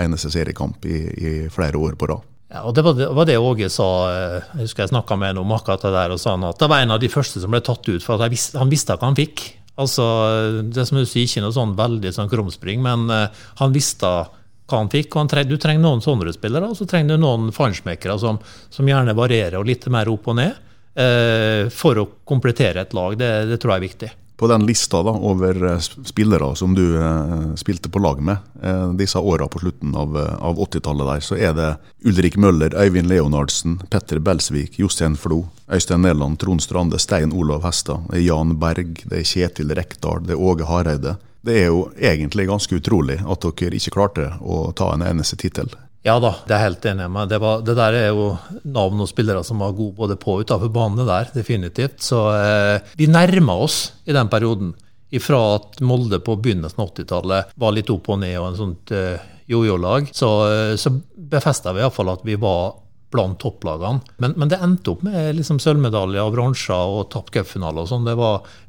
eneste 0.00 0.32
seriekamp 0.32 0.86
i, 0.88 1.02
i 1.10 1.32
flere 1.52 1.80
år 1.80 1.98
på 2.00 2.08
rad. 2.08 2.24
Ja, 2.50 2.64
og 2.66 2.74
Det 2.74 2.82
var 2.82 3.26
det 3.26 3.38
Åge 3.38 3.70
sa. 3.70 3.88
Eh, 4.10 4.42
jeg 4.58 4.66
husker 4.66 4.84
jeg 4.84 4.92
snakka 4.92 5.16
med 5.16 5.30
en 5.34 5.44
om 5.44 5.52
akkurat 5.54 5.82
det 5.82 5.92
der. 5.94 6.10
og 6.10 6.20
sa 6.20 6.34
han 6.34 6.44
at 6.44 6.58
Det 6.58 6.68
var 6.68 6.82
en 6.82 6.90
av 6.90 7.00
de 7.00 7.08
første 7.08 7.40
som 7.40 7.50
ble 7.50 7.60
tatt 7.60 7.88
ut, 7.88 8.02
for 8.02 8.28
visste, 8.28 8.58
han 8.58 8.68
visste 8.70 8.96
hva 8.96 9.06
han 9.06 9.18
fikk. 9.18 9.54
Altså, 9.78 10.62
det 10.62 10.86
som 10.86 10.98
du 10.98 11.06
sier, 11.06 11.24
Ikke 11.24 11.42
noe 11.42 11.54
sånn 11.54 11.76
veldig 11.76 12.12
sånn 12.12 12.28
krumspring, 12.28 12.82
men 12.82 13.08
uh, 13.08 13.28
han 13.56 13.72
visste 13.72 14.06
hva 14.06 14.76
han 14.82 14.90
fikk. 14.90 15.14
og 15.16 15.30
treng, 15.30 15.48
Du 15.48 15.56
trenger 15.56 15.80
noen 15.80 16.02
sånne 16.02 16.32
spillere, 16.34 16.68
og 16.68 16.76
så 16.76 16.86
trenger 16.86 17.16
du 17.16 17.22
noen 17.22 17.52
fansmekere 17.52 18.18
som, 18.18 18.38
som, 18.68 18.86
gjerne 18.86 19.14
varierer 19.14 19.58
og 19.58 19.66
litt 19.66 19.86
mer 19.86 20.08
opp 20.08 20.26
og 20.26 20.36
ned, 20.36 20.58
uh, 20.98 21.70
for 21.70 22.02
å 22.02 22.08
komplettere 22.26 22.82
et 22.82 22.92
lag. 22.92 23.16
Det, 23.16 23.30
det 23.46 23.60
tror 23.62 23.76
jeg 23.76 23.78
er 23.78 23.88
viktig 23.88 24.10
på 24.40 24.48
den 24.48 24.66
lista 24.66 25.02
da, 25.02 25.10
over 25.10 25.64
eh, 25.64 25.78
spillere 25.78 26.54
som 26.56 26.74
du 26.74 26.96
eh, 26.96 27.54
spilte 27.60 27.90
på 27.92 28.00
lag 28.00 28.22
med 28.24 28.36
eh, 28.62 28.92
disse 28.96 29.18
åra 29.18 29.48
på 29.48 29.60
slutten 29.60 29.92
av, 29.94 30.16
eh, 30.16 30.34
av 30.40 30.56
80-tallet, 30.64 31.06
der, 31.10 31.20
så 31.20 31.36
er 31.36 31.52
det 31.58 31.66
Ulrik 32.08 32.38
Møller, 32.40 32.72
Øyvind 32.72 33.12
Leonardsen, 33.12 33.76
Petter 33.92 34.18
Belsvik, 34.18 34.78
Jostein 34.80 35.18
Flo, 35.20 35.42
Øystein 35.68 36.00
Næland, 36.08 36.38
Trond 36.40 36.64
Strande, 36.64 36.98
Stein 36.98 37.36
Olav 37.36 37.68
Hestad, 37.68 38.08
det 38.08 38.22
er 38.22 38.24
Jan 38.30 38.56
Berg, 38.62 39.04
det 39.04 39.20
er 39.20 39.28
Kjetil 39.28 39.76
Rekdal, 39.76 40.24
det 40.24 40.38
er 40.38 40.40
Åge 40.40 40.70
Hareide. 40.72 41.18
Det 41.44 41.60
er 41.60 41.68
jo 41.68 41.84
egentlig 42.00 42.48
ganske 42.48 42.80
utrolig 42.80 43.20
at 43.20 43.44
dere 43.44 43.76
ikke 43.76 43.92
klarte 43.92 44.32
å 44.40 44.70
ta 44.72 44.94
en 44.94 45.04
eneste 45.04 45.36
tittel. 45.40 45.68
Ja 46.06 46.14
da, 46.22 46.30
det 46.48 46.54
er 46.56 46.62
helt 46.64 46.86
enig 46.88 47.08
med. 47.12 47.28
Det, 47.28 47.38
det, 47.66 47.74
der 47.76 47.96
er 47.98 48.06
jo 48.08 48.30
navn 48.64 49.02
og 49.04 49.08
spillere 49.10 49.42
som 49.44 49.60
var 49.60 49.74
gode 49.76 49.98
både 49.98 50.16
på 50.20 50.38
og 50.38 50.46
utenfor 50.46 50.72
banen 50.72 51.08
der, 51.08 51.28
definitivt. 51.34 52.00
Så 52.04 52.22
eh, 52.32 52.92
vi 52.96 53.08
nærma 53.10 53.58
oss 53.66 53.82
i 54.08 54.16
den 54.16 54.30
perioden. 54.32 54.72
Ifra 55.12 55.40
at 55.58 55.80
Molde 55.82 56.20
på 56.22 56.36
begynnelsen 56.38 56.80
av 56.80 56.92
80-tallet 56.94 57.56
var 57.58 57.74
litt 57.74 57.90
opp 57.92 58.08
og 58.14 58.20
ned 58.22 58.36
og 58.38 58.52
en 58.52 58.60
sånt 58.60 58.92
eh, 58.94 59.18
jojo-lag, 59.50 60.06
så, 60.14 60.30
eh, 60.46 60.76
så 60.78 60.92
befesta 61.30 61.74
vi 61.74 61.82
iallfall 61.82 62.12
at 62.14 62.22
vi 62.24 62.38
var 62.40 62.78
blant 63.10 63.40
topplagene. 63.42 64.00
Men, 64.22 64.36
men, 64.38 64.48
det 64.52 64.60
endte 64.62 64.92
opp 64.94 65.02
med 65.02 65.34
liksom 65.34 65.58
sølvmedaljer 65.60 66.22
og 66.22 66.32
bronser 66.36 66.94
og 66.94 67.08
tapt 67.12 67.34
cupfinale 67.34 67.82
og 67.82 67.90
sånn. 67.90 68.06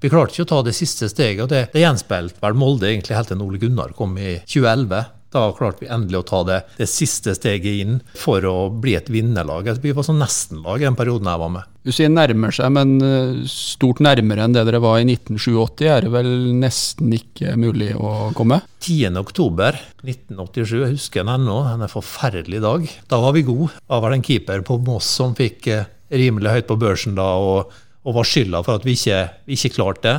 Vi 0.01 0.11
klarte 0.11 0.33
ikke 0.33 0.47
å 0.47 0.51
ta 0.55 0.61
det 0.65 0.73
siste 0.75 1.07
steget, 1.13 1.45
og 1.45 1.51
det, 1.53 1.67
det 1.75 1.85
gjenspeilte 1.85 2.41
vel 2.41 2.57
Molde 2.57 2.89
egentlig 2.89 3.15
helt 3.15 3.29
til 3.31 3.45
Ole 3.45 3.61
Gunnar 3.61 3.93
kom 3.95 4.17
i 4.17 4.39
2011. 4.49 5.20
Da 5.31 5.45
klarte 5.55 5.85
vi 5.85 5.91
endelig 5.91 6.19
å 6.19 6.27
ta 6.27 6.39
det, 6.47 6.57
det 6.75 6.87
siste 6.91 7.31
steget 7.37 7.83
inn 7.85 7.99
for 8.19 8.43
å 8.47 8.69
bli 8.83 8.97
et 8.97 9.07
vinnerlag. 9.11 9.69
Vi 9.79 9.93
var 9.95 10.03
sånn 10.03 10.19
nestenlag 10.19 10.81
i 10.81 10.87
den 10.89 10.97
perioden 10.99 11.29
jeg 11.31 11.41
var 11.43 11.53
med. 11.53 11.69
Du 11.81 11.89
sier 11.95 12.11
nærmer 12.11 12.53
seg, 12.53 12.69
men 12.75 12.89
eh, 13.01 13.39
stort 13.49 14.01
nærmere 14.03 14.43
enn 14.45 14.53
det 14.53 14.65
dere 14.67 14.81
var 14.83 14.99
i 14.99 15.05
1987 15.07 15.87
er 15.87 16.05
det 16.05 16.11
vel 16.13 16.29
nesten 16.59 17.15
ikke 17.15 17.55
mulig 17.57 17.93
å 17.95 18.29
komme? 18.37 18.59
10.10.1987, 18.83 20.75
jeg 20.75 20.91
husker 20.97 21.23
den 21.23 21.33
ennå, 21.39 21.57
en 21.71 21.87
forferdelig 21.89 22.61
dag. 22.61 22.85
Da 23.09 23.21
var 23.23 23.33
vi 23.37 23.47
gode. 23.47 23.71
Da 23.87 24.01
var 24.03 24.11
det 24.11 24.19
en 24.19 24.27
keeper 24.27 24.61
på 24.67 24.77
Moss 24.85 25.07
som 25.21 25.33
fikk 25.37 25.71
eh, 25.71 25.87
rimelig 26.11 26.57
høyt 26.57 26.69
på 26.69 26.77
børsen 26.81 27.15
da, 27.17 27.31
og, 27.39 27.71
og 28.03 28.19
var 28.19 28.27
skylda 28.27 28.61
for 28.67 28.77
at 28.77 28.85
vi 28.85 28.93
ikke, 28.99 29.23
vi 29.47 29.57
ikke 29.57 29.75
klarte 29.79 30.05
det. 30.05 30.17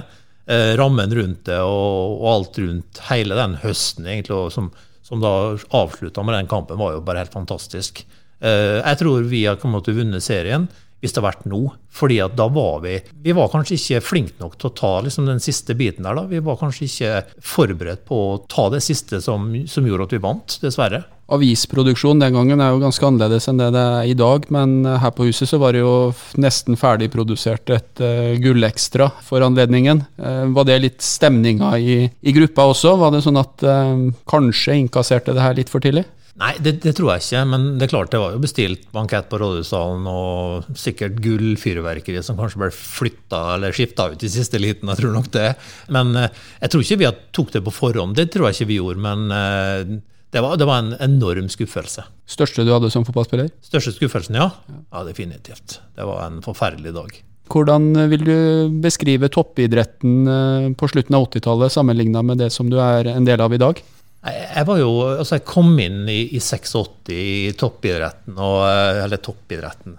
Eh, 0.51 0.73
rammen 0.81 1.13
rundt 1.15 1.45
det 1.47 1.61
og, 1.63 2.17
og, 2.17 2.25
alt 2.33 2.59
rundt 2.59 2.99
hele 3.13 3.37
den 3.39 3.55
høsten 3.63 4.09
egentlig, 4.11 4.41
som 4.51 4.73
som 5.13 5.21
da 5.21 5.59
avslutta 5.77 6.23
med 6.25 6.39
den 6.39 6.47
kampen, 6.49 6.79
var 6.81 6.95
jo 6.95 7.03
bare 7.05 7.21
helt 7.21 7.35
fantastisk. 7.35 8.07
Eh, 8.41 8.79
jeg 8.81 8.99
tror 9.03 9.27
vi 9.29 9.45
har 9.45 9.59
kommet 9.61 9.85
til 9.85 9.93
å 9.93 10.01
vunne 10.01 10.23
serien 10.25 10.65
hvis 11.03 11.13
det 11.13 11.21
har 11.21 11.27
vært 11.27 11.49
nå. 11.51 11.61
Fordi 11.93 12.17
at 12.25 12.37
da 12.39 12.47
var 12.49 12.81
vi 12.85 12.95
Vi 13.27 13.35
var 13.37 13.51
kanskje 13.53 13.77
ikke 13.77 14.05
flinke 14.07 14.41
nok 14.41 14.55
til 14.57 14.71
å 14.71 14.77
ta 14.79 14.93
liksom, 15.05 15.27
den 15.29 15.43
siste 15.43 15.77
biten 15.77 16.07
der. 16.07 16.17
da. 16.17 16.25
Vi 16.31 16.41
var 16.41 16.57
kanskje 16.57 16.89
ikke 16.89 17.43
forberedt 17.45 18.07
på 18.09 18.21
å 18.31 18.39
ta 18.49 18.71
det 18.73 18.81
siste 18.87 19.21
som, 19.21 19.51
som 19.69 19.87
gjorde 19.87 20.09
at 20.09 20.15
vi 20.17 20.23
vant, 20.23 20.57
dessverre. 20.63 21.03
Avisproduksjon 21.33 22.21
den 22.21 22.35
gangen 22.35 22.61
er 22.61 22.75
jo 22.75 22.83
ganske 22.83 23.07
annerledes 23.09 23.49
enn 23.49 23.61
det 23.61 23.71
det 23.73 23.83
er 23.83 24.11
i 24.11 24.17
dag, 24.19 24.47
men 24.53 24.83
her 24.85 25.13
på 25.17 25.27
huset 25.29 25.49
så 25.49 25.61
var 25.63 25.75
det 25.75 25.83
jo 25.83 26.13
nesten 26.41 26.79
ferdigprodusert 26.79 27.73
et 27.73 28.03
uh, 28.05 28.35
gullekstra 28.43 29.09
for 29.25 29.45
anledningen. 29.45 30.05
Uh, 30.21 30.51
var 30.53 30.69
det 30.69 30.81
litt 30.85 31.05
stemninga 31.05 31.73
i, 31.79 31.97
i, 32.09 32.35
gruppa 32.37 32.69
også? 32.73 32.97
Var 33.01 33.15
det 33.15 33.23
sånn 33.25 33.41
at 33.41 33.65
uh, 33.65 34.11
kanskje 34.29 34.77
innkasserte 34.83 35.37
det 35.37 35.45
her 35.45 35.57
litt 35.57 35.73
for 35.73 35.85
tidlig? 35.85 36.05
Nei, 36.41 36.55
det, 36.65 36.79
det, 36.81 36.95
tror 36.97 37.13
jeg 37.13 37.25
ikke. 37.25 37.43
Men 37.49 37.67
det 37.77 37.87
er 37.87 37.93
klart 37.93 38.13
det 38.13 38.21
var 38.21 38.37
jo 38.37 38.45
bestilt 38.45 38.87
bankett 38.93 39.29
på 39.33 39.41
Rådhussalen 39.41 40.07
og 40.09 40.71
sikkert 40.81 41.21
gullfyrverkeri 41.25 42.23
som 42.25 42.39
kanskje 42.41 42.63
ble 42.63 42.71
flytta 42.77 43.43
eller 43.57 43.77
skifta 43.77 44.09
ut 44.13 44.25
i 44.25 44.33
siste 44.33 44.61
liten. 44.61 44.89
Jeg 44.93 45.03
tror 45.03 45.13
nok 45.17 45.29
det. 45.37 45.51
Men 45.93 46.17
jeg 46.17 46.73
tror 46.73 46.87
ikke 46.87 47.03
vi 47.05 47.13
tok 47.37 47.53
det 47.57 47.65
på 47.67 47.77
forhånd. 47.77 48.17
Det 48.17 48.31
tror 48.33 48.49
jeg 48.49 48.63
ikke 48.63 48.73
vi 48.73 48.81
gjorde. 48.81 49.05
Men 49.05 50.01
det 50.33 50.41
var, 50.41 50.57
det 50.57 50.65
var, 50.65 50.79
en 50.81 50.95
enorm 51.01 51.49
skuffelse. 51.53 52.07
Største 52.25 52.65
du 52.65 52.73
hadde 52.73 52.89
som 52.93 53.05
fotballspiller? 53.05 53.51
Største 53.65 53.93
skuffelsen, 53.93 54.39
ja. 54.41 54.49
Ja, 54.89 55.03
definitivt. 55.05 55.77
Det 55.93 56.07
var 56.09 56.25
en 56.25 56.41
forferdelig 56.45 56.95
dag. 56.97 57.19
Hvordan 57.53 57.91
vil 58.09 58.25
du 58.25 58.37
beskrive 58.81 59.29
toppidretten 59.29 60.15
eh, 60.33 60.69
på 60.79 60.89
slutten 60.89 61.19
av 61.19 61.27
80-tallet 61.27 61.75
sammenligna 61.75 62.23
med 62.25 62.41
det 62.41 62.49
som 62.55 62.71
du 62.73 62.79
er 62.81 63.11
en 63.13 63.29
del 63.29 63.45
av 63.45 63.53
i 63.53 63.61
dag? 63.61 63.83
Jeg, 64.23 64.65
var 64.69 64.79
jo, 64.79 64.91
altså 65.19 65.37
jeg 65.37 65.45
kom 65.51 65.75
inn 65.83 66.07
i, 66.09 66.23
i 66.33 66.41
86 66.41 67.13
i 67.13 67.53
toppidretten, 67.59 68.39
og, 68.39 68.63
eh, 68.71 69.03
eller 69.05 69.21
toppidretten 69.21 69.99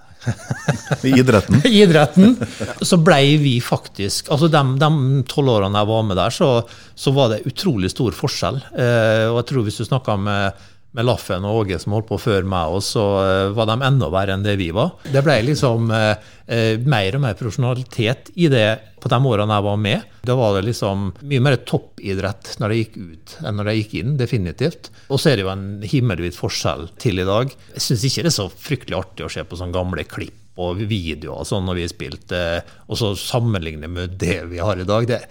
I 1.04 1.14
idretten? 1.20 1.62
I 1.70 1.82
idretten. 1.84 2.36
Så 2.82 2.98
blei 3.04 3.36
vi 3.42 3.58
faktisk 3.64 4.30
altså 4.32 4.50
De 4.52 4.94
tolv 5.30 5.56
årene 5.58 5.82
jeg 5.82 5.90
var 5.90 6.06
med 6.08 6.20
der, 6.20 6.34
så, 6.34 6.50
så, 6.96 7.14
var 7.16 7.34
det 7.34 7.44
utrolig 7.50 7.92
stor 7.92 8.16
forskjell. 8.16 8.62
Eh, 8.72 9.26
og 9.32 9.42
jeg 9.42 9.50
tror 9.52 9.68
hvis 9.68 9.82
du 9.82 9.88
snakka 9.88 10.18
med, 10.20 10.64
med 10.94 11.08
Laffen 11.08 11.46
og 11.48 11.64
Åge 11.64 11.80
som 11.82 11.96
holdt 11.96 12.10
på 12.12 12.20
før 12.22 12.46
meg, 12.48 12.76
og 12.78 12.84
så 12.86 13.04
eh, 13.24 13.52
var 13.58 13.70
de 13.70 13.78
enda 13.86 14.10
verre 14.14 14.36
enn 14.38 14.46
det 14.46 14.56
vi 14.60 14.70
var. 14.76 14.94
Det 15.10 15.24
ble 15.26 15.40
liksom 15.48 15.90
eh, 15.94 16.14
eh, 16.46 16.76
mer 16.80 17.18
og 17.18 17.24
mer 17.26 17.38
profesjonalitet 17.40 18.30
i 18.38 18.50
det 18.54 18.68
på 19.02 19.10
de 19.12 19.20
årene 19.32 19.58
jeg 19.58 19.68
var 19.68 19.80
med. 19.82 20.12
Da 20.30 20.38
var 20.40 20.54
det 20.56 20.68
liksom 20.68 21.10
mye 21.26 21.44
mer 21.44 21.58
toppidrett 21.68 22.54
når 22.62 22.74
jeg 22.74 22.86
gikk 22.86 23.00
ut 23.02 23.36
enn 23.42 23.60
når 23.60 23.72
jeg 23.72 23.82
gikk 23.82 23.98
inn, 24.04 24.14
definitivt. 24.22 24.92
Og 25.10 25.20
så 25.20 25.32
er 25.32 25.40
det 25.40 25.48
jo 25.48 25.52
en 25.56 25.68
himmelvid 25.82 26.38
forskjell 26.38 26.88
til 27.02 27.24
i 27.24 27.28
dag. 27.28 27.58
Jeg 27.74 27.88
syns 27.88 28.08
ikke 28.08 28.28
det 28.28 28.32
er 28.32 28.38
så 28.38 28.48
fryktelig 28.54 29.00
artig 29.02 29.28
å 29.28 29.34
se 29.34 29.46
på 29.48 29.60
sånne 29.60 29.76
gamle 29.76 30.06
klipp 30.08 30.40
og 30.62 30.84
videoer 30.86 31.48
sånn 31.50 31.66
når 31.66 31.80
vi 31.80 31.84
har 31.88 31.90
spilt 31.90 32.34
og 32.38 32.98
så 33.00 33.08
sammenligne 33.18 33.90
med 33.90 34.20
det 34.22 34.44
vi 34.52 34.60
har 34.62 34.78
i 34.78 34.86
dag. 34.86 35.08
Det, 35.10 35.24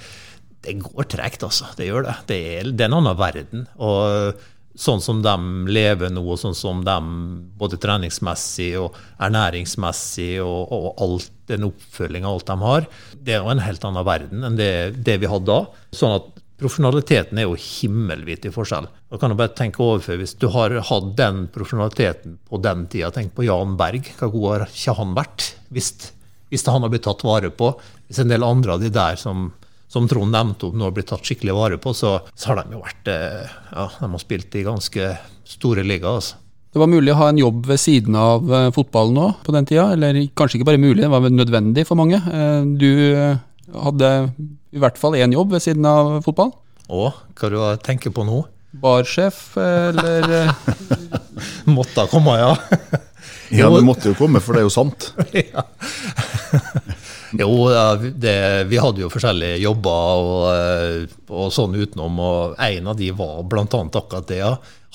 det 0.66 0.80
går 0.82 1.06
tregt, 1.10 1.46
altså. 1.46 1.70
Det 1.78 1.86
gjør 1.86 2.08
det. 2.08 2.16
Det 2.26 2.38
er, 2.56 2.72
det 2.72 2.82
er 2.82 2.90
en 2.90 2.98
annen 2.98 3.20
verden. 3.20 3.62
Og 3.78 4.42
sånn 4.78 5.02
som 5.04 5.20
de 5.24 5.36
lever 5.68 6.12
nå, 6.12 6.22
og 6.24 6.38
sånn 6.40 6.56
som 6.56 6.82
de 6.86 6.96
både 7.60 7.78
treningsmessig 7.80 8.70
og 8.80 8.96
ernæringsmessig 9.22 10.36
og, 10.44 10.72
og 10.72 11.02
alt, 11.04 11.32
den 11.50 11.66
oppfølginga 11.68 12.30
alt 12.30 12.46
de 12.48 12.56
har, 12.62 12.86
det 13.20 13.34
er 13.34 13.42
jo 13.42 13.52
en 13.52 13.64
helt 13.64 13.84
annen 13.84 14.06
verden 14.08 14.46
enn 14.48 14.56
det, 14.56 14.72
det 15.04 15.18
vi 15.20 15.30
hadde 15.30 15.50
da. 15.50 15.86
Sånn 15.92 16.16
at 16.16 16.30
profesjonaliteten 16.62 17.40
er 17.40 17.48
jo 17.48 17.58
himmelvidt 17.58 18.46
i 18.46 18.54
forskjell. 18.54 18.86
Da 19.10 19.18
kan 19.20 19.32
du 19.32 19.38
bare 19.38 19.54
tenke 19.56 19.82
overfor, 19.82 20.18
Hvis 20.20 20.36
du 20.38 20.48
har 20.54 20.74
hatt 20.88 21.08
den 21.18 21.46
profesjonaliteten 21.52 22.38
på 22.48 22.60
den 22.62 22.86
tida, 22.86 23.10
tenk 23.10 23.34
på 23.34 23.46
Jan 23.48 23.76
Berg. 23.76 24.12
Hva 24.18 24.30
god 24.30 24.48
har 24.52 24.68
ikke 24.68 24.96
han 25.00 25.16
vært? 25.18 25.48
Hvis, 25.74 25.90
hvis 26.52 26.66
han 26.68 26.84
har 26.84 26.92
blitt 26.92 27.04
tatt 27.08 27.24
vare 27.26 27.50
på. 27.50 27.72
Hvis 28.06 28.22
en 28.22 28.30
del 28.30 28.46
andre 28.46 28.76
av 28.76 28.84
de 28.84 28.92
der 28.94 29.18
som 29.20 29.50
som 29.92 30.08
Trond 30.08 30.32
nevnte 30.32 30.70
om 30.70 30.78
nå 30.80 30.88
blitt 30.94 31.10
tatt 31.12 31.26
skikkelig 31.26 31.52
vare 31.56 31.78
på, 31.80 31.92
så, 31.92 32.14
så 32.34 32.52
har 32.52 32.62
de 32.62 32.78
jo 32.78 32.80
vært 32.80 33.10
eh, 33.12 33.50
ja, 33.74 33.90
de 33.98 34.08
har 34.14 34.22
spilt 34.22 34.54
i 34.56 34.64
ganske 34.64 35.10
store 35.52 35.84
ligaer. 35.84 36.16
Altså. 36.16 36.38
Det 36.72 36.80
var 36.80 36.88
mulig 36.88 37.12
å 37.12 37.18
ha 37.18 37.28
en 37.28 37.40
jobb 37.42 37.66
ved 37.68 37.80
siden 37.82 38.16
av 38.16 38.48
eh, 38.48 38.70
fotballen 38.72 39.20
òg 39.20 39.42
på 39.44 39.52
den 39.52 39.68
tida, 39.68 39.90
eller 39.92 40.22
kanskje 40.38 40.58
ikke 40.58 40.70
bare 40.70 40.80
mulig, 40.80 41.02
det 41.04 41.12
var 41.12 41.28
nødvendig 41.28 41.84
for 41.88 42.00
mange. 42.00 42.22
Eh, 42.24 42.64
du 42.80 42.88
hadde 43.84 44.10
i 44.72 44.80
hvert 44.80 44.96
fall 45.00 45.18
én 45.20 45.36
jobb 45.36 45.52
ved 45.52 45.64
siden 45.66 45.84
av 45.88 46.14
fotball. 46.24 46.54
Å, 46.88 47.12
hva 47.12 47.52
du 47.52 47.60
tenker 47.84 48.16
på 48.16 48.24
nå? 48.24 48.40
Barsjef, 48.80 49.58
eller 49.60 50.54
Måtte 51.76 52.06
komme, 52.08 52.38
ja. 52.40 52.54
ja, 53.52 53.68
det 53.68 53.84
måtte 53.84 54.08
jo 54.08 54.16
komme, 54.16 54.40
for 54.40 54.56
det 54.56 54.64
er 54.64 54.70
jo 54.70 54.72
sant. 54.72 55.10
ja. 55.36 55.68
Jo, 57.40 57.52
det, 58.20 58.36
vi 58.68 58.80
hadde 58.80 59.04
jo 59.04 59.10
forskjellige 59.12 59.60
jobber 59.62 60.22
og, 60.22 60.46
eh, 60.52 61.14
og, 61.30 61.48
sånn 61.54 61.76
utenom, 61.78 62.18
og 62.20 62.56
en 62.60 62.90
av 62.92 62.98
de 62.98 63.08
var 63.16 63.40
bl.a. 63.48 63.64
akkurat 63.64 64.28
det. 64.28 64.42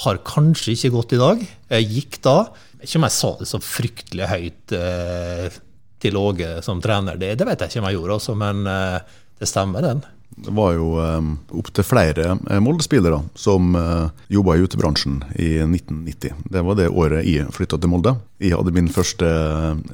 Har 0.04 0.19
kanskje 0.28 0.76
ikke 0.76 0.93
gått 0.93 1.15
i 1.17 1.21
dag. 1.21 1.45
Jeg 1.73 1.88
gikk 1.95 2.19
da. 2.28 2.38
Ikke 2.78 3.00
om 3.00 3.08
jeg 3.08 3.15
sa 3.15 3.32
det 3.39 3.50
så 3.50 3.62
fryktelig 3.63 4.30
høyt 4.30 4.76
eh, 4.78 5.58
til 6.04 6.19
Åge 6.19 6.60
som 6.65 6.82
trener, 6.84 7.17
det, 7.17 7.34
det, 7.39 7.47
vet 7.50 7.63
jeg 7.63 7.73
ikke 7.73 7.82
om 7.82 7.89
jeg 7.89 7.97
gjorde, 7.97 8.19
også, 8.19 8.38
men 8.38 8.69
eh, 8.69 9.17
det 9.41 9.50
stemmer, 9.50 9.86
den. 9.86 10.06
Det 10.38 10.54
var 10.54 10.76
jo 10.76 10.91
eh, 11.02 11.30
opptil 11.58 11.86
flere 11.86 12.36
Molde-spillere 12.62 13.23
som 13.34 13.73
eh, 13.76 14.10
jobba 14.30 14.54
i 14.56 14.65
utebransjen 14.67 15.23
i 15.34 15.56
1990. 15.63 16.43
Det 16.54 16.62
var 16.67 16.78
det 16.78 16.91
året 16.93 17.26
jeg 17.26 17.50
flytta 17.56 17.80
til 17.82 17.89
Molde. 17.89 18.13
Jeg 18.38 18.54
hadde 18.54 18.73
min 18.76 18.91
første 18.93 19.28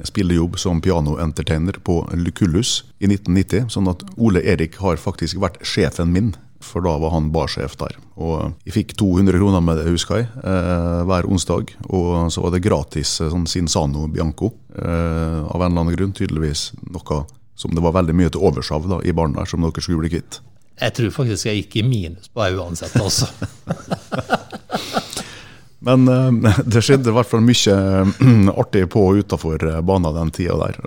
spillejobb 0.04 0.58
som 0.60 0.82
pianoentertainer 0.84 1.78
på 1.86 2.02
Lucullus 2.20 2.82
i 3.00 3.08
1990. 3.08 3.70
Sånn 3.72 3.88
at 3.88 4.04
Ole 4.18 4.42
Erik 4.44 4.76
har 4.84 5.00
faktisk 5.00 5.40
vært 5.40 5.62
sjefen 5.64 6.12
min, 6.12 6.34
for 6.60 6.84
da 6.84 6.92
var 7.00 7.14
han 7.16 7.30
barsjef 7.32 7.78
der. 7.80 7.96
Og 8.20 8.52
jeg 8.68 8.76
fikk 8.76 8.92
200 9.00 9.40
kroner 9.40 9.64
med 9.64 9.80
det, 9.80 9.86
husker 9.94 10.20
jeg, 10.20 10.28
eh, 10.44 10.98
hver 11.08 11.24
onsdag. 11.24 11.72
Og 11.88 12.28
så 12.28 12.44
var 12.44 12.52
det 12.52 12.66
gratis 12.68 13.16
sånn 13.22 13.48
Sinsano 13.48 14.04
Bianco, 14.12 14.52
av 14.74 15.62
en 15.62 15.70
eller 15.70 15.84
annen 15.86 15.96
grunn. 15.96 16.12
Tydeligvis 16.12 16.72
noe 16.90 17.24
som 17.54 17.74
det 17.74 17.82
var 17.84 17.94
veldig 17.96 18.16
mye 18.16 18.32
til 18.32 18.42
overs 18.44 18.72
av 18.74 18.88
da, 18.90 19.00
i 19.04 19.14
barna 19.14 19.46
som 19.46 19.62
dere 19.64 19.84
skulle 19.84 20.02
bli 20.04 20.14
kvitt? 20.16 20.40
Jeg 20.80 20.94
tror 20.96 21.12
faktisk 21.14 21.46
jeg 21.46 21.62
gikk 21.62 21.76
i 21.78 21.86
minus 21.86 22.28
på 22.28 22.42
det 22.42 22.58
uansett, 22.58 22.96
altså. 22.98 23.30
Men 25.84 26.08
uh, 26.08 26.58
det 26.64 26.80
skjedde 26.80 27.12
i 27.12 27.14
hvert 27.14 27.28
fall 27.28 27.44
mye 27.44 27.74
uh, 27.76 28.50
artig 28.62 28.86
på 28.92 29.02
og 29.10 29.20
utafor 29.20 29.60
uh, 29.68 29.80
banen 29.84 30.16
den 30.16 30.32
tida 30.34 30.56
der. 30.56 30.80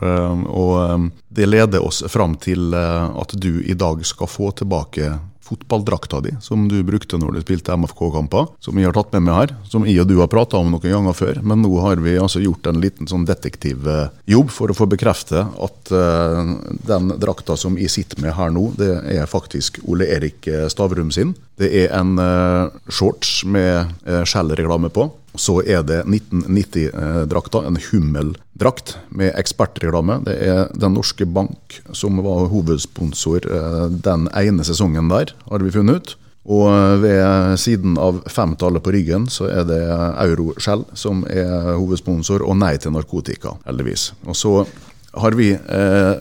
og 0.50 1.10
det 1.30 1.46
leder 1.46 1.86
oss 1.86 2.04
fram 2.10 2.36
til 2.42 2.74
at 2.74 3.34
du 3.38 3.62
i 3.62 3.76
dag 3.78 4.02
skal 4.06 4.30
få 4.30 4.52
tilbake 4.58 5.12
fotballdrakta 5.48 6.22
di, 6.26 6.34
som 6.44 6.68
du 6.70 6.80
brukte 6.88 7.20
når 7.20 7.38
du 7.38 7.44
spilte 7.46 7.76
MFK-kamper, 7.78 8.52
som 8.64 8.78
jeg 8.78 8.90
har 8.90 8.98
tatt 8.98 9.14
med 9.16 9.28
meg 9.28 9.40
her. 9.42 9.56
Som 9.72 9.88
jeg 9.88 10.02
og 10.04 10.10
du 10.10 10.18
har 10.22 10.32
prata 10.32 10.60
om 10.60 10.72
noen 10.74 10.84
ganger 10.84 11.18
før. 11.18 11.42
Men 11.48 11.64
nå 11.64 11.72
har 11.84 12.02
vi 12.04 12.18
altså 12.20 12.44
gjort 12.44 12.68
en 12.70 12.82
liten 12.84 13.10
sånn 13.10 13.26
detektivjobb 13.28 14.54
for 14.54 14.72
å 14.72 14.78
få 14.78 14.90
bekrefte 14.92 15.46
at 15.48 15.94
uh, 15.94 16.56
den 16.88 17.14
drakta 17.20 17.58
som 17.60 17.78
jeg 17.80 17.94
sitter 17.94 18.22
med 18.24 18.36
her 18.38 18.52
nå, 18.54 18.70
det 18.80 18.92
er 19.16 19.30
faktisk 19.30 19.82
Ole 19.88 20.08
Erik 20.18 20.48
eh, 20.50 20.68
Stavrum 20.72 21.12
sin. 21.14 21.34
Det 21.58 21.70
er 21.84 21.94
en 21.98 22.18
uh, 22.20 22.74
shorts 22.90 23.42
med 23.48 23.94
uh, 24.08 24.90
på. 24.94 25.10
Så 25.38 25.60
er 25.62 25.84
det 25.86 26.02
1990-drakta, 26.06 27.64
en 27.68 27.80
Hummel-drakt 27.90 28.96
med 29.10 29.36
ekspertreklame. 29.38 30.22
Det 30.26 30.38
er 30.42 30.72
Den 30.74 30.98
norske 30.98 31.26
bank 31.26 31.80
som 31.94 32.22
var 32.26 32.50
hovedsponsor 32.52 33.46
eh, 33.46 33.84
den 33.92 34.30
ene 34.34 34.66
sesongen 34.68 35.12
der, 35.14 35.36
har 35.50 35.64
vi 35.64 35.74
funnet 35.76 36.02
ut. 36.02 36.16
Og 36.48 37.02
ved 37.04 37.58
siden 37.60 37.98
av 38.00 38.22
femtallet 38.32 38.84
på 38.84 38.94
ryggen 38.96 39.26
så 39.28 39.50
er 39.52 39.66
det 39.68 39.82
Euroskjell 40.24 40.86
som 40.96 41.26
er 41.28 41.74
hovedsponsor, 41.76 42.46
og 42.48 42.56
Nei 42.62 42.78
til 42.80 42.96
narkotika, 42.96 43.58
heldigvis. 43.68 44.14
Og 44.24 44.38
så 44.40 44.54
har 45.18 45.36
vi 45.36 45.52
eh, 45.54 46.14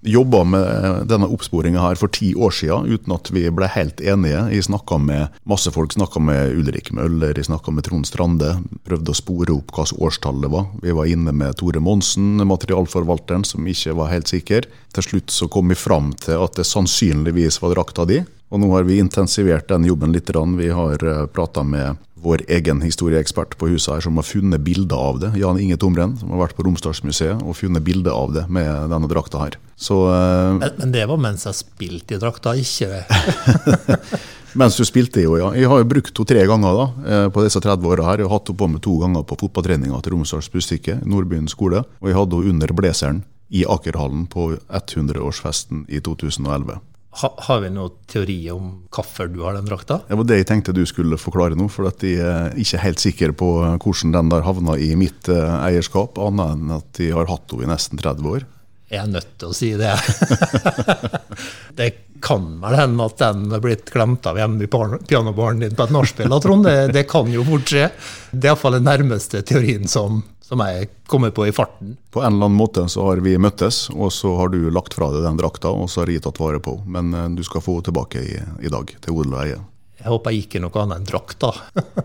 jobba 0.00 0.44
med 0.44 1.08
denne 1.10 1.26
oppsporinga 1.26 1.80
her 1.82 1.98
for 1.98 2.12
ti 2.12 2.30
år 2.34 2.54
siden 2.54 2.86
uten 2.86 3.14
at 3.14 3.30
vi 3.34 3.44
ble 3.50 3.68
helt 3.72 4.00
enige. 4.00 4.44
Jeg 4.54 4.68
snakka 4.68 4.98
med 5.02 5.34
masse 5.48 5.72
folk, 5.74 5.92
snakka 5.92 6.22
med 6.22 6.54
Ulrik 6.58 6.92
Møller, 6.94 7.34
jeg 7.36 7.48
snakka 7.48 7.74
med 7.74 7.86
Trond 7.88 8.06
Strande. 8.08 8.54
Prøvde 8.86 9.12
å 9.12 9.18
spore 9.18 9.56
opp 9.56 9.74
hva 9.74 9.86
årstallet 10.08 10.52
var. 10.52 10.68
Vi 10.82 10.94
var 10.94 11.10
inne 11.10 11.34
med 11.34 11.58
Tore 11.58 11.82
Monsen, 11.82 12.36
materialforvalteren, 12.46 13.44
som 13.44 13.66
ikke 13.66 13.96
var 13.98 14.12
helt 14.14 14.30
sikker. 14.30 14.68
Til 14.94 15.08
slutt 15.10 15.34
så 15.34 15.50
kom 15.50 15.72
vi 15.72 15.78
fram 15.78 16.12
til 16.18 16.44
at 16.44 16.58
det 16.58 16.68
sannsynligvis 16.68 17.62
var 17.62 17.74
drakta 17.76 18.06
di. 18.08 18.22
Og 18.48 18.62
nå 18.62 18.70
har 18.72 18.86
vi 18.88 19.00
intensivert 19.02 19.68
den 19.68 19.84
jobben 19.84 20.14
litt. 20.14 20.30
Vi 20.32 20.68
har 20.72 21.04
eh, 21.04 21.26
prata 21.26 21.62
med 21.64 21.98
vår 22.22 22.44
egen 22.48 22.82
historieekspert 22.82 23.56
på 23.58 23.70
huset 23.72 23.94
her, 23.94 24.04
som 24.06 24.18
har 24.20 24.26
funnet 24.26 24.64
bilder 24.64 24.96
av 24.96 25.20
det. 25.22 25.32
Jan 25.40 25.60
Inge 25.60 25.78
Tomren, 25.80 26.16
som 26.20 26.32
har 26.34 26.44
vært 26.46 26.56
på 26.58 26.66
Romsdalsmuseet 26.66 27.44
og 27.44 27.56
funnet 27.58 27.84
bilder 27.86 28.16
av 28.16 28.34
det 28.34 28.46
med 28.52 28.90
denne 28.92 29.10
drakta 29.10 29.44
her. 29.44 29.58
Så, 29.78 30.00
uh, 30.10 30.58
men, 30.58 30.74
men, 30.80 30.94
det 30.94 31.04
var 31.06 31.20
mens 31.22 31.46
jeg 31.46 31.60
spilte 31.60 32.16
i 32.16 32.20
drakta, 32.22 32.56
ikke 32.58 32.90
det? 32.96 33.98
Mens 34.58 34.78
du 34.80 34.84
spilte, 34.88 35.20
jo, 35.22 35.36
ja. 35.38 35.50
Jeg 35.54 35.68
har 35.70 35.82
jo 35.82 35.86
brukt 35.86 36.16
henne 36.16 36.28
tre 36.30 36.44
ganger 36.48 36.76
da, 36.78 36.86
eh, 37.04 37.26
på 37.30 37.42
disse 37.44 37.60
30 37.62 37.84
åra 37.92 38.06
her. 38.08 38.22
Jeg 38.22 38.30
har 38.30 38.38
hatt 38.38 38.48
henne 38.48 38.58
på 38.58 38.68
meg 38.72 38.80
to 38.82 38.94
ganger 39.02 39.26
på 39.28 39.36
fotballtreninga 39.42 40.00
til 40.02 40.16
Romsdals 40.16 40.48
Bustikke, 40.50 40.96
Nordbyen 41.04 41.50
skole. 41.52 41.84
Og 42.00 42.08
jeg 42.08 42.16
hadde 42.16 42.40
henne 42.40 42.54
under 42.56 42.72
blazeren 42.74 43.20
i 43.52 43.64
Akerhallen 43.68 44.26
på 44.32 44.50
100-årsfesten 44.66 45.84
i 45.88 46.00
2011. 46.00 46.80
Ha, 47.08 47.28
har 47.48 47.62
vi 47.64 47.70
noen 47.72 47.94
teori 48.06 48.36
om 48.52 48.66
hvorfor 48.92 49.30
du 49.32 49.40
har 49.40 49.56
den 49.56 49.66
drakta? 49.66 50.02
Det 50.06 50.18
var 50.20 50.26
det 50.28 50.36
jeg 50.42 50.48
tenkte 50.50 50.74
du 50.76 50.84
skulle 50.86 51.16
forklare 51.18 51.56
nå, 51.56 51.66
for 51.72 51.88
jeg 51.88 52.20
er 52.20 52.52
ikke 52.60 52.82
helt 52.82 53.00
sikker 53.02 53.32
på 53.38 53.48
hvordan 53.80 54.12
den 54.14 54.32
der 54.34 54.44
havna 54.46 54.76
i 54.76 54.92
mitt 55.00 55.30
eh, 55.32 55.56
eierskap, 55.70 56.20
annet 56.20 56.54
enn 56.54 56.76
at 56.76 57.00
jeg 57.02 57.16
har 57.16 57.30
hatt 57.32 57.54
henne 57.54 57.66
i 57.66 57.72
nesten 57.72 58.02
30 58.02 58.28
år. 58.34 58.46
Jeg 58.88 59.02
er 59.02 59.08
nødt 59.12 59.32
til 59.40 59.50
å 59.50 59.56
si 59.56 59.72
det. 59.76 59.92
det 61.80 61.88
kan 62.24 62.46
vel 62.62 62.76
hende 62.78 63.04
at 63.04 63.18
den 63.20 63.52
er 63.52 63.62
blitt 63.62 63.90
glemt 63.92 64.26
av 64.26 64.38
hjemme 64.40 64.64
i 64.64 64.70
pianobaren 64.70 65.60
din 65.60 65.76
på 65.76 65.84
et 65.84 65.92
nachspiel, 65.94 66.32
Trond. 66.42 66.64
Det, 66.64 66.92
det 66.96 67.04
kan 67.10 67.28
jo 67.32 67.44
fort 67.46 67.68
skje. 67.68 67.90
Det 68.32 68.48
er 68.48 68.54
iallfall 68.54 68.78
den 68.78 68.88
nærmeste 68.88 69.42
teorien 69.46 69.84
som, 69.90 70.22
som 70.48 70.62
jeg 70.64 70.88
kommer 71.06 71.30
på 71.30 71.46
i 71.46 71.52
farten. 71.52 71.96
På 72.10 72.22
en 72.22 72.32
eller 72.32 72.48
annen 72.48 72.56
måte 72.56 72.86
så 72.88 73.04
har 73.04 73.20
vi 73.24 73.34
møttes, 73.38 73.88
og 73.92 74.12
så 74.12 74.32
har 74.38 74.48
du 74.54 74.70
lagt 74.72 74.96
fra 74.96 75.10
deg 75.12 75.26
den 75.26 75.40
drakta, 75.40 75.68
og 75.68 75.90
så 75.92 76.02
har 76.02 76.12
jeg 76.12 76.24
tatt 76.24 76.40
vare 76.40 76.60
på. 76.64 76.78
Men 76.88 77.12
eh, 77.12 77.28
du 77.36 77.44
skal 77.44 77.64
få 77.64 77.76
henne 77.78 77.90
tilbake 77.90 78.22
i, 78.24 78.38
i 78.64 78.72
dag, 78.72 78.94
til 79.04 79.18
odel 79.18 79.36
og 79.36 79.42
eie. 79.44 79.60
Jeg 79.98 80.08
håper 80.12 80.32
jeg 80.32 80.46
ikke 80.46 80.60
er 80.60 80.64
noe 80.64 80.80
annet 80.80 81.00
enn 81.00 81.08
drakta. 81.10 81.52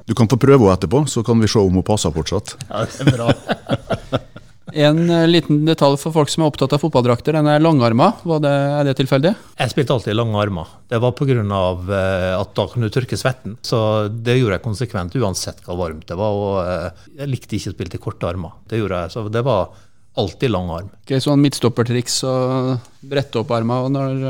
Du 0.03 0.15
kan 0.17 0.27
få 0.27 0.39
prøve 0.41 0.65
henne 0.65 0.75
etterpå, 0.75 1.05
så 1.07 1.23
kan 1.23 1.39
vi 1.39 1.47
se 1.51 1.61
om 1.61 1.79
hun 1.79 1.87
passer 1.87 2.11
fortsatt. 2.11 2.57
Ja, 2.67 2.83
det 2.89 3.07
er 3.07 3.15
bra. 3.15 4.19
En 4.73 5.09
eh, 5.09 5.27
liten 5.29 5.63
detalj 5.67 5.99
for 6.01 6.15
folk 6.15 6.31
som 6.33 6.43
er 6.43 6.49
opptatt 6.49 6.73
av 6.73 6.81
fotballdrakter. 6.81 7.35
Den 7.37 7.49
er 7.51 7.61
langarma. 7.61 8.09
Var 8.25 8.41
det, 8.43 8.53
er 8.79 8.87
det 8.87 8.95
tilfeldig? 8.97 9.33
Jeg 9.59 9.73
spilte 9.73 9.93
alltid 9.95 10.17
lange 10.17 10.39
armer. 10.41 10.71
Det 10.89 10.99
var 11.03 11.13
pga. 11.17 11.37
eh, 11.37 12.33
at 12.39 12.53
da 12.57 12.65
kan 12.71 12.85
du 12.85 12.89
tørke 12.89 13.19
svetten. 13.19 13.57
Så 13.61 14.09
det 14.09 14.39
gjorde 14.39 14.57
jeg 14.57 14.65
konsekvent 14.65 15.17
uansett 15.21 15.61
hvor 15.65 15.77
varmt 15.83 16.07
det 16.09 16.17
var. 16.17 16.39
Og 16.41 16.59
eh, 16.65 17.07
jeg 17.21 17.31
likte 17.31 17.57
ikke 17.59 17.73
å 17.73 17.77
spille 17.77 17.93
til 17.93 18.03
korte 18.03 18.29
armer. 18.29 18.57
Det 18.69 18.81
gjorde 18.81 19.05
jeg, 19.05 19.13
så 19.13 19.27
det 19.29 19.45
var 19.45 19.71
alltid 20.17 20.53
lang 20.53 20.69
arm. 20.73 20.91
Okay, 21.05 21.21
sånn 21.21 21.41
midtstoppertriks 21.41 22.19
og 22.29 22.75
brette 23.09 23.41
opp 23.41 23.53
armene 23.53 23.93
når 23.93 24.21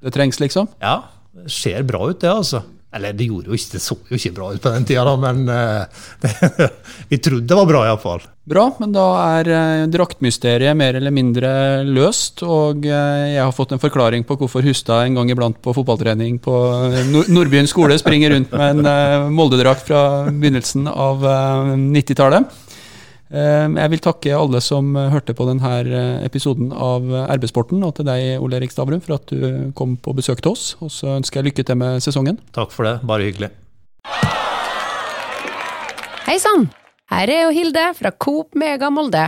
det 0.00 0.12
trengs, 0.16 0.40
liksom? 0.40 0.68
Ja, 0.80 1.02
det 1.36 1.52
ser 1.52 1.84
bra 1.88 2.06
ut 2.08 2.20
det, 2.20 2.32
altså. 2.32 2.64
Eller 2.90 3.14
det 3.14 3.28
gjorde 3.28 3.52
jo 3.52 3.54
ikke, 3.54 3.76
det 3.76 3.82
så 3.84 3.94
jo 4.10 4.18
ikke 4.18 4.34
bra 4.34 4.50
ut 4.50 4.62
på 4.64 4.70
den 4.74 4.86
tida, 4.88 5.04
da, 5.06 5.14
men 5.22 5.44
eh, 5.46 6.06
det, 6.24 6.70
vi 7.12 7.18
trodde 7.22 7.46
det 7.46 7.58
var 7.60 7.68
bra 7.68 7.84
iallfall. 7.86 8.24
Bra, 8.50 8.64
men 8.82 8.90
da 8.90 9.04
er 9.38 9.50
eh, 9.54 9.84
draktmysteriet 9.92 10.74
mer 10.74 10.98
eller 10.98 11.14
mindre 11.14 11.50
løst, 11.86 12.42
og 12.42 12.88
eh, 12.88 13.36
jeg 13.36 13.44
har 13.44 13.54
fått 13.54 13.76
en 13.76 13.82
forklaring 13.82 14.26
på 14.26 14.34
hvorfor 14.40 14.66
Hustad 14.66 15.04
en 15.04 15.20
gang 15.20 15.30
iblant 15.30 15.60
på 15.62 15.74
fotballtrening 15.76 16.40
på 16.42 16.56
eh, 16.88 17.14
Nordbyen 17.30 17.70
skole 17.70 17.98
springer 18.00 18.34
rundt 18.34 18.50
med 18.56 18.80
en 18.80 18.90
eh, 18.90 19.28
Molde-drakt 19.38 19.86
fra 19.86 20.02
begynnelsen 20.26 20.90
av 20.90 21.22
eh, 21.22 21.76
90-tallet. 21.94 22.58
Eh, 23.30 23.66
Jeg 23.78 23.90
vil 23.92 24.02
takke 24.02 24.32
alle 24.34 24.60
som 24.64 24.90
eh, 24.98 25.10
hørte 25.12 25.34
på 25.38 25.46
denne 25.46 25.70
eh, 25.86 26.24
episoden 26.26 26.72
av 26.74 27.06
RB-sporten, 27.36 27.82
og 27.86 27.94
til 27.96 28.08
deg, 28.08 28.40
Ole 28.42 28.58
Erik 28.58 28.74
Stavrum, 28.74 29.02
for 29.04 29.18
at 29.20 29.30
du 29.30 29.70
kom 29.78 29.94
på 29.96 30.14
besøk 30.18 30.42
til 30.42 30.52
oss. 30.56 30.74
Og 30.82 30.90
så 30.90 31.14
ønsker 31.18 31.40
jeg 31.40 31.50
lykke 31.50 31.66
til 31.66 31.78
med 31.78 32.02
sesongen. 32.02 32.40
Takk 32.56 32.74
for 32.74 32.88
det, 32.88 32.96
bare 33.06 33.30
hyggelig. 33.30 33.52
Hei 36.26 36.38
sann! 36.42 36.68
Her 37.10 37.30
er 37.30 37.40
jo 37.48 37.54
Hilde 37.54 37.88
fra 37.98 38.12
Coop 38.14 38.54
Mega 38.58 38.86
Molde. 38.90 39.24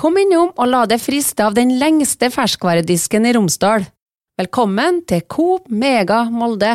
Kom 0.00 0.16
innom 0.20 0.52
og 0.56 0.68
la 0.68 0.84
deg 0.88 1.00
friste 1.00 1.44
av 1.44 1.56
den 1.56 1.74
lengste 1.80 2.30
ferskvaredisken 2.32 3.28
i 3.28 3.34
Romsdal. 3.36 3.84
Velkommen 4.40 5.02
til 5.08 5.24
Coop 5.28 5.68
Mega 5.72 6.24
Molde. 6.32 6.74